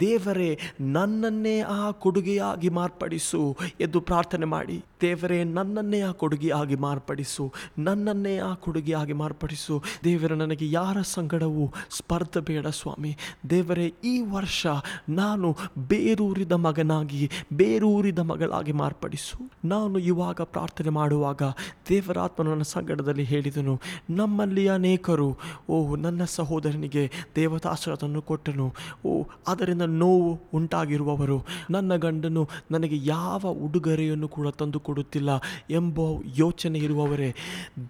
ದೇವರೇ, 0.00 0.58
ನನ್ನನ್ನೇ 0.80 1.60
ಆ 1.60 1.90
ಕೊಡುಗೆಯಾಗಿ 1.90 2.68
ಮಾರ್ಪಡಿಸು 2.68 3.56
ಎಂದು 3.80 4.00
ಪ್ರಾರ್ಥನೆ 4.00 4.46
ಮಾಡಿ. 4.46 4.84
ದೇವರೇ, 5.00 5.44
ನನ್ನನ್ನೇ 5.44 6.00
ಆ 6.00 6.10
ಕೊಡುಗೆಯಾಗಿ 6.10 6.76
ಮಾರ್ಪಡಿಸು, 6.76 7.52
ನನ್ನನ್ನೇ 7.78 8.38
ಆ 8.38 8.54
ಕೊಡುಗೆಯಾಗಿ 8.54 9.12
ಮಾರ್ಪಡಿಸು. 9.12 9.82
ದೇವರ, 10.04 10.32
ನನಗೆ 10.32 10.70
ಯಾರ 10.70 10.96
ಸಂಗಡವೂ 11.02 11.72
ಸ್ಪರ್ಧೆ 11.90 12.40
ಬೇಡ 12.40 12.66
ಸ್ವಾಮಿ. 12.66 13.16
ದೇವರೇ, 13.50 13.94
ಈ 14.04 14.20
ವರ್ಷ 14.20 14.66
ನಾನು 15.08 15.56
ಬೇರೂರಿದ 15.88 16.52
ಮಗನಾಗಿ, 16.52 17.30
ಬೇರೂರಿದ 17.52 18.18
ಮಗಳಾಗಿ 18.18 18.72
ಮಾರ್ಪಡಿಸು. 18.72 19.50
ನಾನು 19.64 19.98
ಇವಾಗ 19.98 20.40
ಪ್ರಾರ್ಥನೆ 20.44 20.71
ಮಾಡುವಾಗ 20.80 21.42
ದೇವರಾತ್ಮನು 21.88 22.50
ನನ್ನ 22.50 22.62
ಸಂಗಡದಲ್ಲಿ 22.62 23.24
ಹೇಳಿದನು, 23.24 23.74
ನಮ್ಮಲ್ಲಿ 24.10 24.68
ಅನೇಕರು 24.68 25.28
ಓ 25.70 25.96
ನನ್ನ 25.96 26.24
ಸಹೋದರನಿಗೆ 26.24 27.10
ದೇವತಾಶ್ರತನ್ನು 27.36 28.22
ಕೊಟ್ಟನು. 28.22 28.66
ಓ 29.06 29.12
ಅದರಿಂದ 29.48 29.82
ನೋವು 29.82 30.30
ಉಂಟಾಗಿರುವವರು. 30.54 31.38
ನನ್ನ 31.70 31.96
ಗಂಡನು 31.96 32.48
ನನಗೆ 32.70 32.96
ಯಾವ 33.04 33.42
ಉಡುಗೊರೆಯನ್ನು 33.66 34.28
ಕೂಡ 34.28 34.48
ತಂದು 34.48 34.80
ಕೊಡುತ್ತಿಲ್ಲ 34.80 35.30
ಎಂಬ 35.70 36.00
ಯೋಚನೆ 36.36 36.78
ಇರುವವರೇ, 36.78 37.34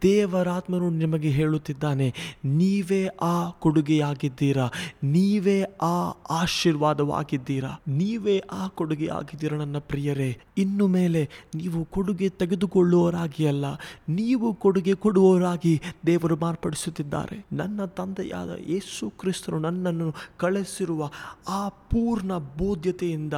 ದೇವರಾತ್ಮನು 0.02 0.90
ನಿಮಗೆ 0.90 1.28
ಹೇಳುತ್ತಿದ್ದಾನೆ, 1.28 2.08
ನೀವೇ 2.44 3.06
ಆ 3.22 3.50
ಕೊಡುಗೆಯಾಗಿದ್ದೀರಾ? 3.50 4.66
ನೀವೇ 5.04 5.58
ಆ 5.82 5.96
ಆಶೀರ್ವಾದವಾಗಿದ್ದೀರಾ? 6.30 7.72
ನೀವೇ 7.88 8.38
ಆ 8.38 8.68
ಕೊಡುಗೆಯಾಗಿದ್ದೀರಾ 8.68 9.56
ನನ್ನ 9.56 9.78
ಪ್ರಿಯರೇ? 9.78 10.30
ಇನ್ನು 10.58 10.86
ಮೇಲೆ 10.86 11.28
ನೀವು 11.54 11.84
ಕೊಡುಗೆ 11.84 12.28
ತೆಗೆದುಕೊಳ್ಳುವವರಾಗಿ 12.72 13.44
ಅಲ್ಲ, 13.46 13.66
ನೀವು 14.08 14.46
ಕೊಡುಗೆ 14.54 14.94
ಕೊಡುವವರಾಗಿ 14.94 15.74
ದೇವರು 16.06 16.36
ಮಾರ್ಪಡಿಸುತ್ತಿದ್ದಾರೆ. 16.36 17.36
ನನ್ನ 17.52 17.84
ತಂದೆಯಾದ 17.98 18.50
ಯೇಸು 18.66 19.04
ಕ್ರಿಸ್ತರು 19.20 19.58
ನನ್ನನ್ನು 19.58 20.08
ಕಳಿಸಿರುವ 20.36 21.10
ಆ 21.48 21.60
ಪೂರ್ಣ 21.68 22.32
ಬೋಧ್ಯತೆಯಿಂದ 22.58 23.36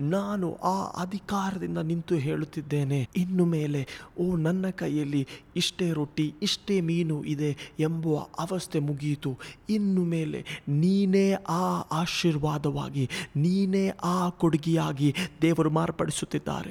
ನಾನು 0.00 0.48
ಆ 0.64 0.76
ಅಧಿಕಾರದಿಂದ 1.02 1.78
ನಿಂತು 1.90 2.14
ಹೇಳುತ್ತಿದ್ದೇನೆ. 2.14 3.00
ಇನ್ನು 3.16 3.44
ಮೇಲೆ, 3.46 3.82
ಓ 4.18 4.26
ನನ್ನ 4.36 4.66
ಕೈಯಲ್ಲಿ 4.70 5.22
ಇಷ್ಟೇ 5.56 5.88
ರೊಟ್ಟಿ, 5.92 6.26
ಇಷ್ಟೇ 6.42 6.76
ಮೀನು 6.80 7.18
ಇದೆ 7.24 7.50
ಎಂಬುವ 7.78 8.16
ಅವಸ್ಥೆ 8.44 8.78
ಮುಗಿಯಿತು. 8.78 9.32
ಇನ್ನು 9.70 10.04
ಮೇಲೆ, 10.04 10.40
ನೀನೇ 10.68 11.26
ಆ 11.48 11.64
ಆಶೀರ್ವಾದವಾಗಿ, 12.02 13.04
ನೀನೇ 13.36 13.86
ಆ 14.04 14.16
ಕೊಡುಗೆಯಾಗಿ 14.28 15.14
ದೇವರು 15.42 15.70
ಮಾರ್ಪಡಿಸುತ್ತಿದ್ದಾರೆ. 15.70 16.70